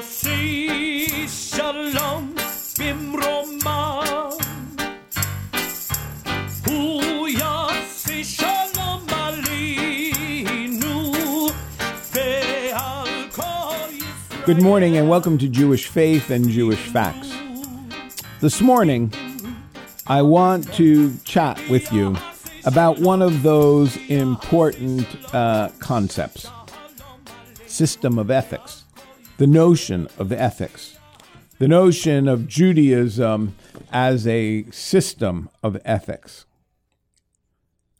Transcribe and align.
יוסי 0.00 1.26
שלום 1.28 2.34
במרומה 2.78 4.02
הוא 6.66 7.28
יוסי 7.28 8.24
שלום 8.24 9.06
עלינו 9.08 11.02
ועל 12.14 13.08
כל 13.30 13.42
ישראל 13.96 14.46
Good 14.46 14.62
morning 14.62 14.96
and 14.96 15.08
welcome 15.08 15.36
to 15.38 15.48
Jewish 15.48 15.86
Faith 15.88 16.30
and 16.30 16.48
Jewish 16.48 16.84
Facts. 16.94 17.30
This 18.40 18.60
morning, 18.60 19.12
I 20.06 20.22
want 20.22 20.72
to 20.74 21.12
chat 21.24 21.60
with 21.68 21.92
you 21.92 22.16
about 22.64 22.98
one 22.98 23.20
of 23.20 23.42
those 23.42 23.98
important 24.08 25.06
uh, 25.34 25.68
concepts 25.80 26.46
system 27.66 28.18
of 28.18 28.30
ethics, 28.30 28.79
the 29.41 29.47
notion 29.47 30.07
of 30.19 30.29
the 30.29 30.39
ethics, 30.39 30.99
the 31.57 31.67
notion 31.67 32.27
of 32.27 32.47
Judaism 32.47 33.55
as 33.91 34.27
a 34.27 34.65
system 34.69 35.49
of 35.63 35.81
ethics. 35.83 36.45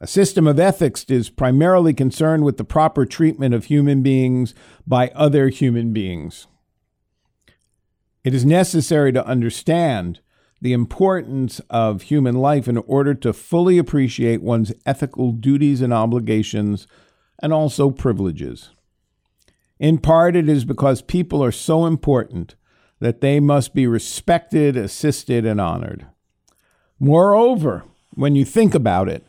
A 0.00 0.06
system 0.06 0.46
of 0.46 0.60
ethics 0.60 1.04
is 1.08 1.30
primarily 1.30 1.94
concerned 1.94 2.44
with 2.44 2.58
the 2.58 2.64
proper 2.64 3.04
treatment 3.04 3.56
of 3.56 3.64
human 3.64 4.04
beings 4.04 4.54
by 4.86 5.08
other 5.16 5.48
human 5.48 5.92
beings. 5.92 6.46
It 8.22 8.34
is 8.34 8.44
necessary 8.44 9.12
to 9.12 9.26
understand 9.26 10.20
the 10.60 10.72
importance 10.72 11.60
of 11.68 12.02
human 12.02 12.36
life 12.36 12.68
in 12.68 12.76
order 12.76 13.14
to 13.14 13.32
fully 13.32 13.78
appreciate 13.78 14.42
one's 14.42 14.72
ethical 14.86 15.32
duties 15.32 15.80
and 15.80 15.92
obligations 15.92 16.86
and 17.40 17.52
also 17.52 17.90
privileges. 17.90 18.70
In 19.82 19.98
part, 19.98 20.34
it 20.34 20.48
is 20.48 20.64
because 20.64 21.02
people 21.02 21.44
are 21.44 21.52
so 21.52 21.84
important 21.84 22.54
that 23.00 23.20
they 23.20 23.38
must 23.38 23.74
be 23.74 23.86
respected, 23.86 24.78
assisted, 24.78 25.44
and 25.44 25.60
honored. 25.60 26.06
Moreover, 26.98 27.84
when 28.14 28.34
you 28.34 28.46
think 28.46 28.74
about 28.74 29.10
it, 29.10 29.26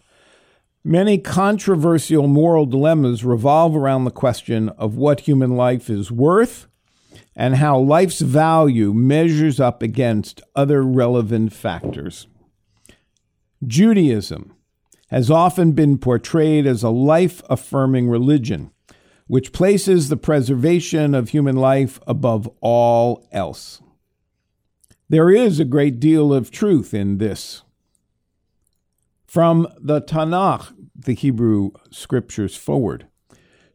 Many 0.85 1.17
controversial 1.17 2.27
moral 2.27 2.65
dilemmas 2.65 3.23
revolve 3.23 3.73
around 3.73 4.03
the 4.03 4.11
question 4.11 4.67
of 4.69 4.97
what 4.97 5.21
human 5.21 5.55
life 5.55 5.89
is 5.89 6.11
worth 6.11 6.67
and 7.37 7.55
how 7.55 7.79
life's 7.79 8.19
value 8.19 8.93
measures 8.93 9.61
up 9.61 9.81
against 9.81 10.41
other 10.57 10.83
relevant 10.83 11.53
factors. 11.53 12.27
Judaism 13.65 14.53
has 15.07 15.31
often 15.31 15.71
been 15.71 15.97
portrayed 15.97 16.67
as 16.67 16.83
a 16.83 16.89
life 16.89 17.41
affirming 17.49 18.09
religion, 18.09 18.71
which 19.27 19.53
places 19.53 20.09
the 20.09 20.17
preservation 20.17 21.15
of 21.15 21.29
human 21.29 21.55
life 21.55 21.99
above 22.05 22.49
all 22.61 23.27
else. 23.31 23.81
There 25.09 25.29
is 25.29 25.59
a 25.59 25.65
great 25.65 25.99
deal 25.99 26.33
of 26.33 26.51
truth 26.51 26.93
in 26.93 27.17
this. 27.17 27.63
From 29.25 29.67
the 29.79 30.01
Tanakh, 30.01 30.73
the 30.95 31.13
Hebrew 31.13 31.71
scriptures 31.91 32.55
forward, 32.55 33.07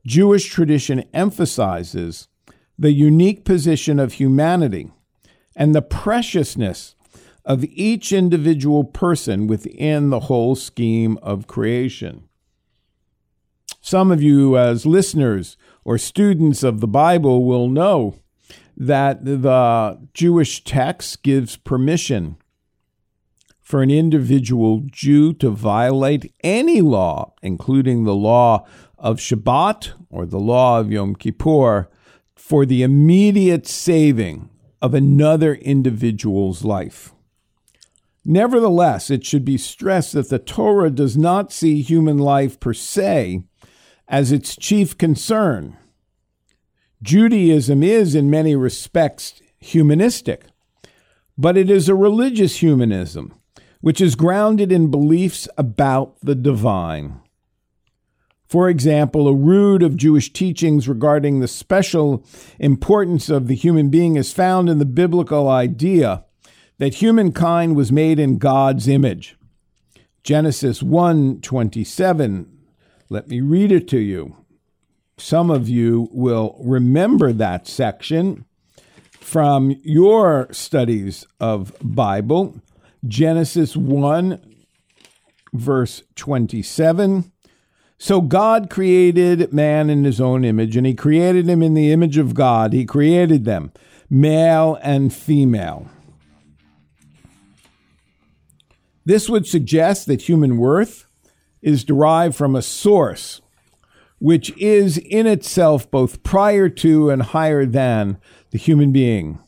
Jewish 0.07 0.47
tradition 0.47 1.05
emphasizes 1.13 2.29
the 2.79 2.93
unique 2.93 3.45
position 3.45 3.99
of 3.99 4.15
humanity 4.15 4.91
and 5.57 5.75
the 5.75 5.83
preciousness 5.83 6.95
of 7.45 7.65
each 7.65 8.13
individual 8.13 8.85
person 8.85 9.47
within 9.47 10.11
the 10.11 10.21
whole 10.21 10.55
scheme 10.55 11.19
of 11.23 11.47
creation. 11.47 12.28
Some 13.89 14.11
of 14.11 14.23
you, 14.23 14.59
as 14.59 14.85
listeners 14.85 15.57
or 15.83 15.97
students 15.97 16.63
of 16.63 16.81
the 16.81 16.87
Bible, 16.87 17.47
will 17.47 17.71
know 17.71 18.17
that 18.77 19.25
the 19.25 19.99
Jewish 20.13 20.63
text 20.63 21.23
gives 21.23 21.57
permission 21.57 22.37
for 23.63 23.81
an 23.81 23.91
individual 23.91 24.83
Jew 24.91 25.33
to 25.33 25.49
violate 25.49 26.35
any 26.45 26.83
law, 26.83 27.33
including 27.41 28.05
the 28.05 28.15
law 28.15 28.67
of 28.99 29.21
Shabbat 29.21 29.95
or 30.11 30.27
the 30.27 30.39
law 30.39 30.81
of 30.81 30.93
Yom 30.93 31.15
Kippur, 31.15 31.89
for 32.37 32.67
the 32.67 32.83
immediate 32.83 33.67
saving 33.67 34.51
of 34.83 34.93
another 34.93 35.55
individual's 35.55 36.63
life. 36.63 37.15
Nevertheless, 38.23 39.09
it 39.09 39.25
should 39.25 39.47
be 39.47 39.57
stressed 39.57 40.13
that 40.13 40.29
the 40.29 40.39
Torah 40.39 40.91
does 40.91 41.17
not 41.17 41.51
see 41.51 41.81
human 41.81 42.19
life 42.19 42.61
per 42.61 42.75
se 42.75 43.45
as 44.09 44.33
its 44.33 44.57
chief 44.57 44.97
concern. 44.97 45.77
Judaism 47.03 47.83
is, 47.83 48.15
in 48.15 48.31
many 48.31 48.57
respects, 48.57 49.41
humanistic, 49.59 50.47
but 51.37 51.57
it 51.57 51.71
is 51.71 51.89
a 51.89 51.95
religious 51.95 52.57
humanism 52.57 53.35
which 53.81 54.01
is 54.01 54.17
grounded 54.17 54.73
in 54.73 54.91
beliefs 54.91 55.49
about 55.57 56.17
the 56.21 56.35
divine. 56.35 57.21
For 58.49 58.69
example, 58.69 59.29
a 59.29 59.35
root 59.35 59.83
of 59.83 59.97
Jewish 59.97 60.33
teachings 60.33 60.89
regarding 60.89 61.39
the 61.39 61.47
special 61.47 62.25
importance 62.59 63.29
of 63.29 63.47
the 63.47 63.55
human 63.55 63.91
being 63.91 64.17
is 64.17 64.33
found 64.33 64.69
in 64.69 64.79
the 64.79 64.85
biblical 64.85 65.49
idea 65.49 66.25
that 66.79 66.95
humankind 66.95 67.77
was 67.77 67.93
made 67.93 68.19
in 68.19 68.39
God's 68.39 68.89
image. 68.89 69.37
Genesis 70.25 70.83
1:27. 70.83 72.47
Let 73.11 73.29
me 73.29 73.41
read 73.41 73.73
it 73.73 73.89
to 73.89 73.99
you. 73.99 74.37
Some 75.17 75.51
of 75.51 75.69
you 75.69 76.09
will 76.13 76.61
remember 76.63 77.33
that 77.33 77.67
section 77.67 78.45
from 79.13 79.75
your 79.83 80.49
studies 80.53 81.27
of 81.41 81.75
Bible. 81.83 82.61
Genesis 83.07 83.77
1, 83.77 84.41
verse 85.53 86.03
27. 86.17 87.33
So 87.97 88.21
God 88.21 88.71
created 88.71 89.53
man 89.53 89.91
in 89.91 90.05
his 90.05 90.21
own 90.21 90.45
image, 90.45 90.77
and 90.77 90.87
he 90.87 90.95
created 90.95 91.49
him 91.49 91.63
in 91.63 91.75
the 91.75 91.91
image 91.91 92.19
of 92.19 92.35
God. 92.35 92.73
He 92.73 92.85
created 92.85 93.45
them, 93.45 93.73
male 94.09 94.79
and 94.83 95.13
female. 95.13 95.89
This 99.05 99.29
would 99.29 99.47
suggest 99.47 100.07
that 100.07 100.29
human 100.29 100.59
worth 100.59 101.08
is 101.63 101.85
derived 101.85 102.37
from 102.37 102.55
a 102.55 102.63
source 102.63 103.41
which 104.19 104.57
is 104.57 104.99
in 104.99 105.27
itself 105.27 105.91
both 105.91 106.23
prior 106.23 106.69
to 106.69 107.11
and 107.11 107.23
higher 107.23 107.65
than 107.65 108.19
the 108.51 108.59
human 108.59 108.93
being. 108.93 109.39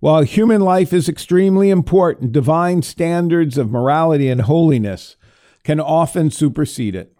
While 0.00 0.22
human 0.22 0.60
life 0.60 0.92
is 0.92 1.08
extremely 1.08 1.70
important, 1.70 2.32
divine 2.32 2.82
standards 2.82 3.58
of 3.58 3.70
morality 3.70 4.28
and 4.28 4.42
holiness 4.42 5.16
can 5.64 5.80
often 5.80 6.30
supersede 6.30 6.94
it. 6.94 7.12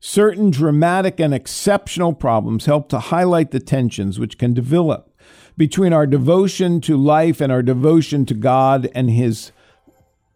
Certain 0.00 0.50
dramatic 0.50 1.18
and 1.18 1.32
exceptional 1.32 2.12
problems 2.12 2.66
help 2.66 2.88
to 2.90 2.98
highlight 2.98 3.52
the 3.52 3.60
tensions 3.60 4.18
which 4.18 4.36
can 4.36 4.52
develop 4.52 5.10
between 5.56 5.92
our 5.92 6.06
devotion 6.06 6.80
to 6.82 6.96
life 6.96 7.40
and 7.40 7.50
our 7.50 7.62
devotion 7.62 8.26
to 8.26 8.34
God 8.34 8.90
and 8.94 9.08
His 9.08 9.52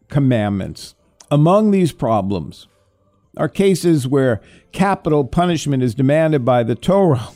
commandments. 0.08 0.94
Among 1.30 1.70
these 1.70 1.92
problems 1.92 2.68
are 3.36 3.48
cases 3.48 4.08
where 4.08 4.40
capital 4.72 5.24
punishment 5.24 5.82
is 5.82 5.94
demanded 5.94 6.44
by 6.44 6.62
the 6.62 6.74
Torah. 6.74 7.28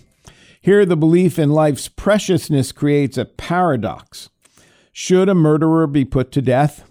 Here, 0.62 0.86
the 0.86 0.96
belief 0.96 1.38
in 1.38 1.50
life's 1.50 1.88
preciousness 1.88 2.72
creates 2.72 3.18
a 3.18 3.26
paradox. 3.26 4.30
Should 4.92 5.28
a 5.28 5.34
murderer 5.34 5.86
be 5.86 6.04
put 6.04 6.32
to 6.32 6.42
death? 6.42 6.88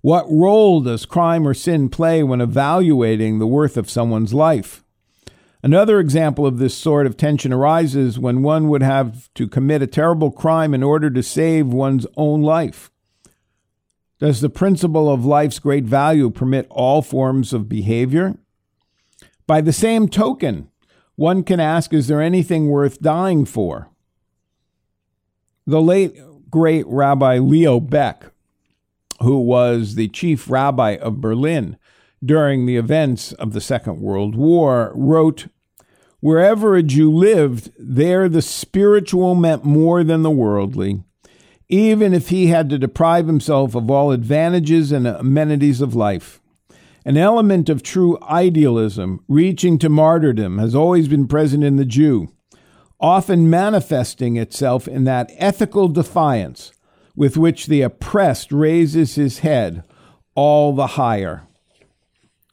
What 0.00 0.30
role 0.30 0.80
does 0.80 1.04
crime 1.04 1.48
or 1.48 1.54
sin 1.54 1.88
play 1.88 2.22
when 2.22 2.40
evaluating 2.40 3.38
the 3.38 3.46
worth 3.46 3.76
of 3.76 3.90
someone's 3.90 4.32
life? 4.32 4.84
Another 5.62 5.98
example 5.98 6.46
of 6.46 6.58
this 6.58 6.76
sort 6.76 7.06
of 7.06 7.16
tension 7.16 7.52
arises 7.52 8.18
when 8.18 8.44
one 8.44 8.68
would 8.68 8.82
have 8.82 9.28
to 9.34 9.48
commit 9.48 9.82
a 9.82 9.88
terrible 9.88 10.30
crime 10.30 10.72
in 10.72 10.84
order 10.84 11.10
to 11.10 11.22
save 11.22 11.66
one's 11.66 12.06
own 12.16 12.42
life. 12.42 12.92
Does 14.18 14.40
the 14.40 14.50
principle 14.50 15.10
of 15.12 15.24
life's 15.24 15.60
great 15.60 15.84
value 15.84 16.30
permit 16.30 16.66
all 16.70 17.02
forms 17.02 17.52
of 17.52 17.68
behavior? 17.68 18.36
By 19.46 19.60
the 19.60 19.72
same 19.72 20.08
token, 20.08 20.68
one 21.14 21.44
can 21.44 21.60
ask 21.60 21.92
Is 21.92 22.08
there 22.08 22.20
anything 22.20 22.68
worth 22.68 23.00
dying 23.00 23.44
for? 23.44 23.90
The 25.66 25.80
late 25.80 26.16
great 26.50 26.86
Rabbi 26.86 27.38
Leo 27.38 27.78
Baeck, 27.78 28.30
who 29.20 29.38
was 29.38 29.94
the 29.94 30.08
chief 30.08 30.50
rabbi 30.50 30.96
of 30.96 31.20
Berlin 31.20 31.76
during 32.24 32.66
the 32.66 32.76
events 32.76 33.32
of 33.34 33.52
the 33.52 33.60
Second 33.60 34.00
World 34.00 34.34
War, 34.34 34.92
wrote 34.96 35.46
Wherever 36.20 36.74
a 36.74 36.82
Jew 36.82 37.14
lived, 37.14 37.70
there 37.78 38.28
the 38.28 38.42
spiritual 38.42 39.36
meant 39.36 39.64
more 39.64 40.02
than 40.02 40.22
the 40.22 40.30
worldly 40.30 41.04
even 41.68 42.14
if 42.14 42.30
he 42.30 42.46
had 42.46 42.70
to 42.70 42.78
deprive 42.78 43.26
himself 43.26 43.74
of 43.74 43.90
all 43.90 44.10
advantages 44.10 44.90
and 44.90 45.06
amenities 45.06 45.80
of 45.80 45.94
life. 45.94 46.40
An 47.04 47.16
element 47.16 47.68
of 47.68 47.82
true 47.82 48.18
idealism, 48.22 49.24
reaching 49.28 49.78
to 49.78 49.88
martyrdom, 49.88 50.58
has 50.58 50.74
always 50.74 51.08
been 51.08 51.26
present 51.26 51.64
in 51.64 51.76
the 51.76 51.84
Jew. 51.84 52.28
often 53.00 53.48
manifesting 53.48 54.36
itself 54.36 54.88
in 54.88 55.04
that 55.04 55.30
ethical 55.36 55.88
defiance 55.88 56.72
with 57.14 57.36
which 57.36 57.66
the 57.66 57.82
oppressed 57.82 58.52
raises 58.52 59.14
his 59.14 59.40
head 59.40 59.84
all 60.34 60.72
the 60.72 60.88
higher. 60.88 61.46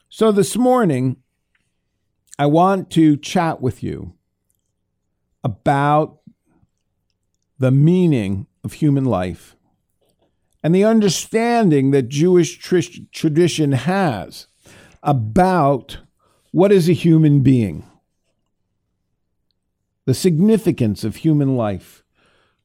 So 0.09 0.31
this 0.31 0.55
morning, 0.55 1.17
I 2.37 2.45
want 2.47 2.89
to 2.91 3.17
chat 3.17 3.61
with 3.61 3.83
you 3.83 4.13
about 5.43 6.19
the 7.59 7.71
meaning 7.71 8.47
of 8.65 8.73
human 8.73 9.05
life 9.05 9.55
and 10.65 10.73
the 10.73 10.83
understanding 10.83 11.91
that 11.91 12.09
Jewish 12.09 12.57
tr- 12.57 12.79
tradition 13.11 13.73
has 13.73 14.47
about 15.03 15.99
what 16.51 16.71
is 16.71 16.89
a 16.89 16.93
human 16.93 17.41
being, 17.41 17.85
the 20.05 20.15
significance 20.15 21.03
of 21.03 21.17
human 21.17 21.55
life. 21.55 22.03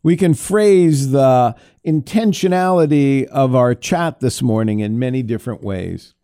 We 0.03 0.17
can 0.17 0.33
phrase 0.33 1.11
the 1.11 1.55
intentionality 1.87 3.27
of 3.27 3.55
our 3.55 3.75
chat 3.75 4.21
this 4.21 4.41
morning 4.41 4.81
in 4.81 4.99
many 4.99 5.23
different 5.23 5.63
ways. 5.63 6.15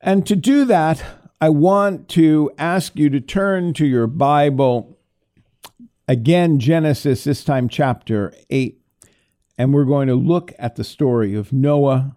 And 0.00 0.26
to 0.26 0.34
do 0.34 0.64
that, 0.64 1.04
I 1.38 1.50
want 1.50 2.08
to 2.10 2.50
ask 2.56 2.96
you 2.96 3.10
to 3.10 3.20
turn 3.20 3.74
to 3.74 3.84
your 3.84 4.06
Bible, 4.06 4.98
again, 6.08 6.58
Genesis, 6.58 7.24
this 7.24 7.44
time 7.44 7.68
chapter 7.68 8.34
8, 8.50 8.80
and 9.56 9.72
we're 9.72 9.84
going 9.84 10.08
to 10.08 10.14
look 10.14 10.52
at 10.58 10.76
the 10.76 10.84
story 10.84 11.34
of 11.34 11.52
Noah. 11.52 12.16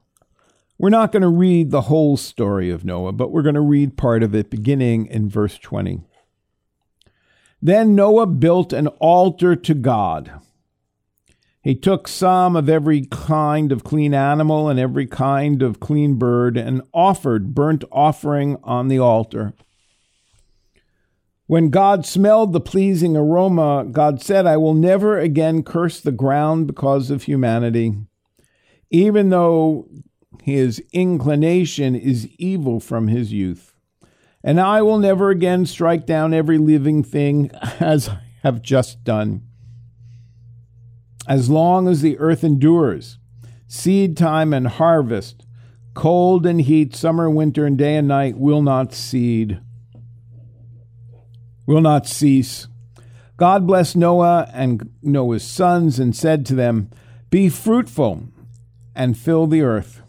We're 0.77 0.89
not 0.89 1.11
going 1.11 1.23
to 1.23 1.29
read 1.29 1.71
the 1.71 1.81
whole 1.81 2.17
story 2.17 2.69
of 2.69 2.85
Noah, 2.85 3.13
but 3.13 3.31
we're 3.31 3.41
going 3.41 3.55
to 3.55 3.61
read 3.61 3.97
part 3.97 4.23
of 4.23 4.35
it 4.35 4.49
beginning 4.49 5.07
in 5.07 5.29
verse 5.29 5.57
20. 5.57 6.01
Then 7.61 7.95
Noah 7.95 8.27
built 8.27 8.73
an 8.73 8.87
altar 8.87 9.55
to 9.55 9.73
God. 9.73 10.39
He 11.61 11.75
took 11.75 12.07
some 12.07 12.55
of 12.55 12.69
every 12.69 13.07
kind 13.09 13.71
of 13.71 13.83
clean 13.83 14.13
animal 14.13 14.69
and 14.69 14.79
every 14.79 15.05
kind 15.05 15.61
of 15.61 15.79
clean 15.79 16.15
bird 16.15 16.55
and 16.55 16.81
offered 16.93 17.53
burnt 17.53 17.83
offering 17.91 18.57
on 18.63 18.87
the 18.87 18.99
altar. 18.99 19.53
When 21.47 21.69
God 21.69 22.05
smelled 22.05 22.51
the 22.51 22.59
pleasing 22.59 23.15
aroma, 23.15 23.85
God 23.89 24.21
said, 24.21 24.45
I 24.45 24.57
will 24.57 24.73
never 24.73 25.17
again 25.17 25.63
curse 25.63 26.01
the 26.01 26.11
ground 26.11 26.67
because 26.67 27.09
of 27.09 27.23
humanity, 27.23 27.95
even 28.91 29.29
though 29.29 29.87
his 30.43 30.83
inclination 30.91 31.95
is 31.95 32.27
evil 32.37 32.81
from 32.81 33.07
his 33.07 33.31
youth. 33.31 33.73
And 34.43 34.59
I 34.59 34.81
will 34.81 34.99
never 34.99 35.29
again 35.29 35.65
strike 35.65 36.05
down 36.05 36.33
every 36.33 36.57
living 36.57 37.01
thing 37.01 37.49
as 37.79 38.09
I 38.09 38.21
have 38.43 38.61
just 38.61 39.05
done. 39.05 39.43
As 41.29 41.49
long 41.49 41.87
as 41.87 42.01
the 42.01 42.17
earth 42.19 42.43
endures, 42.43 43.19
seed 43.67 44.17
time 44.17 44.53
and 44.53 44.67
harvest, 44.67 45.45
cold 45.93 46.45
and 46.45 46.59
heat, 46.61 46.93
summer, 46.93 47.29
winter, 47.29 47.65
and 47.65 47.77
day 47.77 47.95
and 47.95 48.07
night 48.07 48.37
will 48.37 48.61
not 48.61 48.93
cede, 48.93 49.61
will 51.67 51.81
not 51.81 52.07
cease. 52.07 52.67
God 53.35 53.67
blessed 53.67 53.95
Noah 53.95 54.49
and 54.51 54.89
Noah's 55.03 55.43
sons 55.43 55.99
and 55.99 56.15
said 56.15 56.43
to 56.47 56.55
them, 56.55 56.89
Be 57.29 57.49
fruitful 57.49 58.29
and 58.95 59.15
fill 59.15 59.45
the 59.45 59.61
earth. 59.61 60.01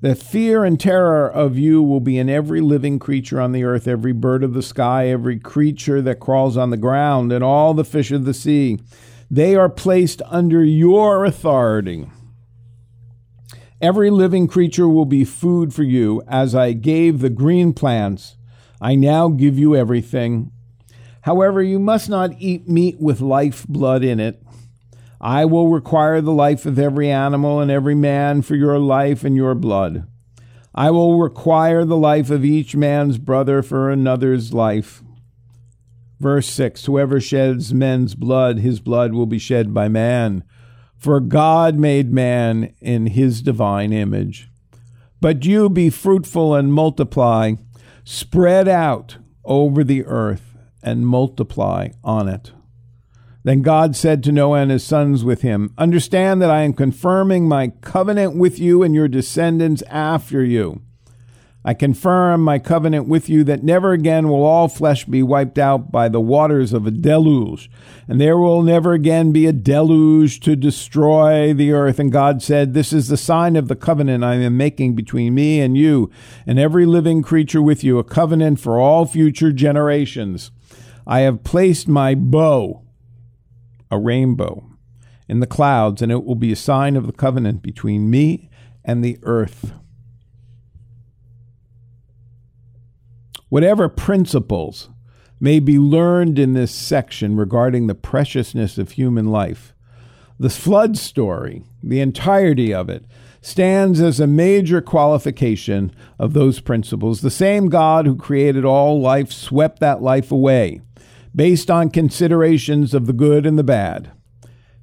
The 0.00 0.14
fear 0.14 0.64
and 0.64 0.78
terror 0.78 1.28
of 1.28 1.58
you 1.58 1.82
will 1.82 1.98
be 1.98 2.18
in 2.18 2.30
every 2.30 2.60
living 2.60 3.00
creature 3.00 3.40
on 3.40 3.50
the 3.50 3.64
earth, 3.64 3.88
every 3.88 4.12
bird 4.12 4.44
of 4.44 4.54
the 4.54 4.62
sky, 4.62 5.08
every 5.08 5.40
creature 5.40 6.00
that 6.02 6.20
crawls 6.20 6.56
on 6.56 6.70
the 6.70 6.76
ground, 6.76 7.32
and 7.32 7.42
all 7.42 7.74
the 7.74 7.84
fish 7.84 8.12
of 8.12 8.24
the 8.24 8.34
sea. 8.34 8.78
They 9.28 9.56
are 9.56 9.68
placed 9.68 10.22
under 10.26 10.64
your 10.64 11.24
authority. 11.24 12.08
Every 13.80 14.10
living 14.10 14.46
creature 14.46 14.88
will 14.88 15.04
be 15.04 15.24
food 15.24 15.74
for 15.74 15.82
you. 15.82 16.22
As 16.28 16.54
I 16.54 16.74
gave 16.74 17.18
the 17.18 17.30
green 17.30 17.72
plants, 17.72 18.36
I 18.80 18.94
now 18.94 19.28
give 19.28 19.58
you 19.58 19.74
everything. 19.74 20.52
However, 21.28 21.62
you 21.62 21.78
must 21.78 22.08
not 22.08 22.30
eat 22.38 22.66
meat 22.66 22.98
with 22.98 23.20
life 23.20 23.66
blood 23.68 24.02
in 24.02 24.18
it 24.18 24.42
I 25.20 25.44
will 25.44 25.68
require 25.68 26.22
the 26.22 26.32
life 26.32 26.64
of 26.64 26.78
every 26.78 27.10
animal 27.10 27.60
and 27.60 27.70
every 27.70 27.94
man 27.94 28.40
for 28.40 28.54
your 28.54 28.78
life 28.78 29.24
and 29.24 29.36
your 29.36 29.54
blood. 29.54 30.06
I 30.74 30.90
will 30.90 31.18
require 31.18 31.84
the 31.84 31.98
life 31.98 32.30
of 32.30 32.46
each 32.46 32.74
man's 32.74 33.18
brother 33.18 33.62
for 33.62 33.90
another's 33.90 34.54
life. 34.54 35.02
Verse 36.18 36.48
6 36.48 36.86
Whoever 36.86 37.20
sheds 37.20 37.74
men's 37.74 38.14
blood, 38.14 38.60
his 38.60 38.80
blood 38.80 39.12
will 39.12 39.26
be 39.26 39.38
shed 39.38 39.74
by 39.74 39.86
man. 39.88 40.44
For 40.96 41.20
God 41.20 41.76
made 41.76 42.10
man 42.10 42.72
in 42.80 43.08
his 43.08 43.42
divine 43.42 43.92
image. 43.92 44.48
But 45.20 45.44
you 45.44 45.68
be 45.68 45.90
fruitful 45.90 46.54
and 46.54 46.72
multiply, 46.72 47.52
spread 48.02 48.66
out 48.66 49.18
over 49.44 49.84
the 49.84 50.06
earth 50.06 50.48
and 50.82 51.06
multiply 51.06 51.88
on 52.02 52.28
it. 52.28 52.52
Then 53.44 53.62
God 53.62 53.96
said 53.96 54.22
to 54.24 54.32
Noah 54.32 54.60
and 54.60 54.70
his 54.70 54.84
sons 54.84 55.24
with 55.24 55.42
him, 55.42 55.72
Understand 55.78 56.42
that 56.42 56.50
I 56.50 56.62
am 56.62 56.74
confirming 56.74 57.48
my 57.48 57.68
covenant 57.80 58.36
with 58.36 58.58
you 58.58 58.82
and 58.82 58.94
your 58.94 59.08
descendants 59.08 59.82
after 59.88 60.44
you. 60.44 60.82
I 61.64 61.74
confirm 61.74 62.44
my 62.44 62.58
covenant 62.58 63.08
with 63.08 63.28
you 63.28 63.44
that 63.44 63.62
never 63.62 63.92
again 63.92 64.28
will 64.28 64.44
all 64.44 64.68
flesh 64.68 65.04
be 65.04 65.22
wiped 65.22 65.58
out 65.58 65.90
by 65.90 66.08
the 66.08 66.20
waters 66.20 66.72
of 66.72 66.86
a 66.86 66.90
deluge, 66.90 67.70
and 68.06 68.20
there 68.20 68.38
will 68.38 68.62
never 68.62 68.92
again 68.92 69.32
be 69.32 69.46
a 69.46 69.52
deluge 69.52 70.40
to 70.40 70.56
destroy 70.56 71.52
the 71.52 71.72
earth. 71.72 71.98
And 71.98 72.12
God 72.12 72.42
said, 72.42 72.72
This 72.72 72.92
is 72.92 73.08
the 73.08 73.16
sign 73.16 73.56
of 73.56 73.68
the 73.68 73.76
covenant 73.76 74.24
I 74.24 74.36
am 74.36 74.56
making 74.56 74.94
between 74.94 75.34
me 75.34 75.60
and 75.60 75.76
you 75.76 76.10
and 76.46 76.58
every 76.58 76.86
living 76.86 77.22
creature 77.22 77.60
with 77.60 77.84
you, 77.84 77.98
a 77.98 78.04
covenant 78.04 78.60
for 78.60 78.78
all 78.78 79.04
future 79.04 79.52
generations. 79.52 80.50
I 81.08 81.20
have 81.20 81.42
placed 81.42 81.88
my 81.88 82.14
bow 82.14 82.82
a 83.90 83.98
rainbow 83.98 84.62
in 85.26 85.40
the 85.40 85.46
clouds, 85.46 86.02
and 86.02 86.12
it 86.12 86.22
will 86.22 86.34
be 86.34 86.52
a 86.52 86.56
sign 86.56 86.96
of 86.96 87.06
the 87.06 87.12
covenant 87.12 87.62
between 87.62 88.10
me 88.10 88.50
and 88.84 89.02
the 89.02 89.18
earth. 89.22 89.72
Whatever 93.48 93.88
principles 93.88 94.90
may 95.40 95.60
be 95.60 95.78
learned 95.78 96.38
in 96.38 96.52
this 96.52 96.74
section 96.74 97.36
regarding 97.36 97.86
the 97.86 97.94
preciousness 97.94 98.76
of 98.76 98.92
human 98.92 99.28
life, 99.28 99.74
the 100.38 100.50
flood 100.50 100.98
story, 100.98 101.64
the 101.82 102.00
entirety 102.00 102.74
of 102.74 102.90
it, 102.90 103.06
stands 103.40 104.00
as 104.00 104.20
a 104.20 104.26
major 104.26 104.82
qualification 104.82 105.90
of 106.18 106.34
those 106.34 106.60
principles. 106.60 107.22
The 107.22 107.30
same 107.30 107.68
God 107.68 108.04
who 108.04 108.16
created 108.16 108.64
all 108.66 109.00
life 109.00 109.32
swept 109.32 109.80
that 109.80 110.02
life 110.02 110.30
away 110.30 110.82
based 111.34 111.70
on 111.70 111.90
considerations 111.90 112.94
of 112.94 113.06
the 113.06 113.12
good 113.12 113.46
and 113.46 113.58
the 113.58 113.64
bad. 113.64 114.10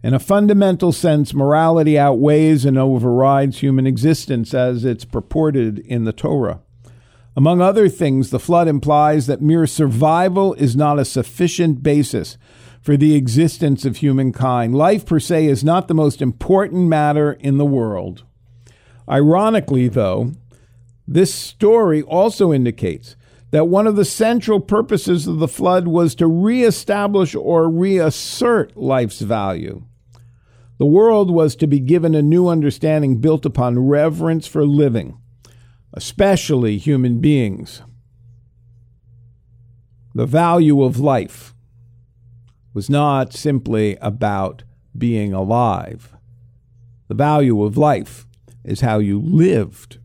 In 0.04 0.14
a 0.14 0.20
fundamental 0.20 0.92
sense, 0.92 1.34
morality 1.34 1.98
outweighs 1.98 2.64
and 2.64 2.78
overrides 2.78 3.60
human 3.60 3.88
existence 3.88 4.54
as 4.54 4.86
it's 4.86 5.04
purported 5.04 5.80
in 5.80 6.06
the 6.06 6.14
Torah. 6.14 6.62
Among 7.36 7.60
other 7.60 7.90
things, 7.90 8.30
the 8.30 8.40
flood 8.40 8.68
implies 8.68 9.28
that 9.28 9.42
mere 9.42 9.68
survival 9.68 10.54
is 10.54 10.76
not 10.76 11.00
a 11.00 11.06
sufficient 11.06 11.84
basis 11.84 12.38
for 12.82 12.96
the 12.96 13.16
existence 13.16 13.84
of 13.84 13.98
humankind. 13.98 14.76
Life 14.76 15.08
per 15.08 15.20
se 15.20 15.48
is 15.48 15.64
not 15.64 15.88
the 15.88 15.96
most 15.96 16.22
important 16.22 16.88
matter 16.88 17.34
in 17.34 17.58
the 17.58 17.66
world. 17.66 18.24
Ironically, 19.10 19.88
though, 19.88 20.34
this 21.08 21.34
story 21.34 22.04
also 22.04 22.54
indicates 22.54 23.16
that 23.56 23.70
one 23.70 23.88
of 23.88 23.96
the 23.96 24.04
central 24.04 24.60
purposes 24.60 25.28
of 25.28 25.40
the 25.40 25.48
flood 25.48 25.88
was 25.88 26.14
to 26.14 26.28
reestablish 26.28 27.34
or 27.34 27.70
reassert 27.70 28.76
life's 28.76 29.22
value. 29.22 29.86
The 30.78 30.86
world 30.86 31.32
was 31.32 31.56
to 31.56 31.66
be 31.66 31.80
given 31.80 32.14
a 32.16 32.22
new 32.22 32.50
understanding 32.50 33.22
built 33.22 33.46
upon 33.46 33.80
reverence 33.80 34.46
for 34.46 34.66
living, 34.66 35.18
especially 35.94 36.78
human 36.78 37.22
beings. 37.22 37.82
The 40.14 40.26
value 40.26 40.84
of 40.84 41.00
life 41.00 41.56
was 42.74 42.90
not 42.90 43.32
simply 43.32 43.96
about 44.02 44.64
being 44.98 45.34
alive. 45.34 46.14
The 47.08 47.16
value 47.16 47.64
of 47.64 47.78
life 47.78 48.28
is 48.66 48.82
how 48.82 49.00
you 49.00 49.22
lived 49.22 50.00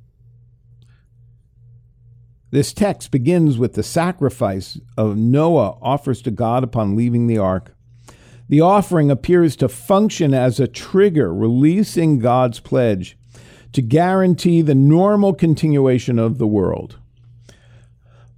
this 2.51 2.73
text 2.73 3.11
begins 3.11 3.59
with 3.59 3.75
the 3.75 3.83
sacrifice 3.83 4.79
of 4.97 5.17
Noah 5.17 5.79
offers 5.81 6.21
to 6.23 6.31
God 6.31 6.65
upon 6.65 6.97
leaving 6.97 7.27
the 7.27 7.39
ark. 7.39 7.75
The 8.49 8.61
offering 8.61 9.11
appears 9.11 9.55
to 9.57 9.69
function 9.69 10.35
as 10.35 10.59
a 10.59 10.67
trigger, 10.67 11.33
releasing 11.33 12.19
God's 12.19 12.59
pledge 12.59 13.17
to 13.73 13.83
guarantee 13.83 14.63
the 14.63 14.75
normal 14.75 15.33
continuation 15.33 16.19
of 16.19 16.39
the 16.39 16.47
world. 16.47 16.99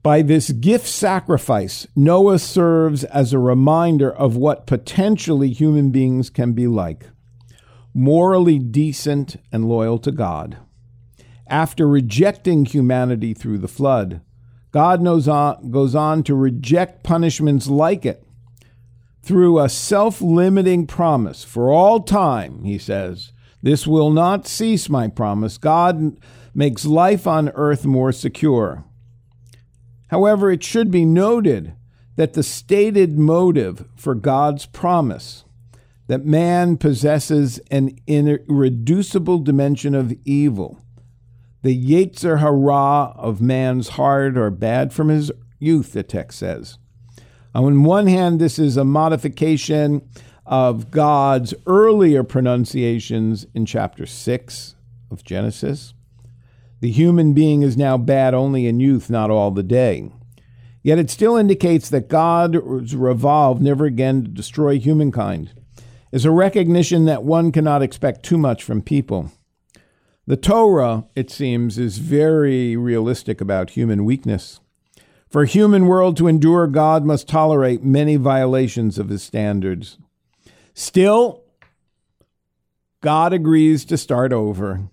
By 0.02 0.20
this 0.20 0.50
gift 0.50 0.86
sacrifice, 0.86 1.86
Noah 1.96 2.38
serves 2.38 3.04
as 3.04 3.32
a 3.32 3.38
reminder 3.38 4.12
of 4.12 4.36
what 4.36 4.66
potentially 4.66 5.52
human 5.52 5.90
beings 5.90 6.28
can 6.28 6.52
be 6.52 6.66
like 6.66 7.06
morally 7.94 8.58
decent 8.58 9.36
and 9.52 9.68
loyal 9.68 9.98
to 9.98 10.10
God. 10.10 10.56
After 11.52 11.86
rejecting 11.86 12.64
humanity 12.64 13.34
through 13.34 13.58
the 13.58 13.68
flood, 13.68 14.22
God 14.70 15.06
on, 15.06 15.70
goes 15.70 15.94
on 15.94 16.22
to 16.22 16.34
reject 16.34 17.02
punishments 17.02 17.66
like 17.68 18.06
it 18.06 18.24
through 19.22 19.60
a 19.60 19.68
self 19.68 20.22
limiting 20.22 20.86
promise 20.86 21.44
for 21.44 21.70
all 21.70 22.00
time, 22.00 22.64
he 22.64 22.78
says. 22.78 23.32
This 23.60 23.86
will 23.86 24.10
not 24.10 24.46
cease 24.46 24.88
my 24.88 25.08
promise. 25.08 25.58
God 25.58 26.18
makes 26.54 26.86
life 26.86 27.26
on 27.26 27.50
earth 27.50 27.84
more 27.84 28.12
secure. 28.12 28.84
However, 30.08 30.50
it 30.50 30.64
should 30.64 30.90
be 30.90 31.04
noted 31.04 31.74
that 32.16 32.32
the 32.32 32.42
stated 32.42 33.18
motive 33.18 33.84
for 33.94 34.14
God's 34.14 34.64
promise 34.64 35.44
that 36.06 36.24
man 36.24 36.78
possesses 36.78 37.58
an 37.70 37.98
irreducible 38.06 39.40
dimension 39.40 39.94
of 39.94 40.14
evil 40.24 40.82
the 41.62 41.76
Yetzer 41.76 42.40
Hara 42.40 43.12
of 43.16 43.40
man's 43.40 43.90
heart 43.90 44.36
are 44.36 44.50
bad 44.50 44.92
from 44.92 45.08
his 45.08 45.30
youth, 45.58 45.92
the 45.92 46.02
text 46.02 46.38
says. 46.38 46.78
On 47.54 47.84
one 47.84 48.06
hand, 48.06 48.40
this 48.40 48.58
is 48.58 48.76
a 48.76 48.84
modification 48.84 50.02
of 50.44 50.90
God's 50.90 51.54
earlier 51.66 52.24
pronunciations 52.24 53.46
in 53.54 53.66
chapter 53.66 54.06
6 54.06 54.74
of 55.10 55.22
Genesis. 55.22 55.94
The 56.80 56.90
human 56.90 57.32
being 57.32 57.62
is 57.62 57.76
now 57.76 57.96
bad 57.96 58.34
only 58.34 58.66
in 58.66 58.80
youth, 58.80 59.08
not 59.08 59.30
all 59.30 59.52
the 59.52 59.62
day. 59.62 60.10
Yet 60.82 60.98
it 60.98 61.10
still 61.10 61.36
indicates 61.36 61.88
that 61.90 62.08
God's 62.08 62.96
resolve 62.96 63.60
never 63.60 63.84
again 63.84 64.24
to 64.24 64.28
destroy 64.28 64.80
humankind 64.80 65.52
is 66.10 66.24
a 66.24 66.30
recognition 66.30 67.04
that 67.04 67.22
one 67.22 67.52
cannot 67.52 67.82
expect 67.82 68.24
too 68.24 68.36
much 68.36 68.64
from 68.64 68.82
people. 68.82 69.30
The 70.24 70.36
Torah, 70.36 71.04
it 71.16 71.30
seems, 71.30 71.78
is 71.78 71.98
very 71.98 72.76
realistic 72.76 73.40
about 73.40 73.70
human 73.70 74.04
weakness. 74.04 74.60
For 75.28 75.44
human 75.46 75.86
world 75.86 76.16
to 76.18 76.28
endure, 76.28 76.68
God 76.68 77.04
must 77.04 77.26
tolerate 77.26 77.82
many 77.82 78.14
violations 78.14 78.98
of 78.98 79.08
his 79.08 79.22
standards. 79.22 79.98
Still, 80.74 81.42
God 83.00 83.32
agrees 83.32 83.84
to 83.86 83.96
start 83.96 84.32
over. 84.32 84.88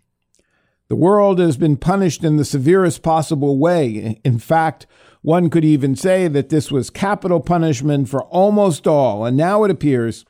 The 0.88 0.96
world 0.96 1.38
has 1.38 1.58
been 1.58 1.78
punished 1.78 2.24
in 2.24 2.38
the 2.38 2.46
severest 2.46 3.04
possible 3.04 3.60
way. 3.60 4.20
In 4.26 4.40
fact, 4.40 4.88
one 5.22 5.52
could 5.52 5.64
even 5.64 5.96
say 5.96 6.28
that 6.28 6.50
this 6.50 6.72
was 6.72 6.90
capital 6.90 7.40
punishment 7.40 8.10
for 8.10 8.24
almost 8.24 8.88
all. 8.88 9.26
And 9.26 9.38
now 9.38 9.64
it 9.64 9.70
appears 9.70 10.26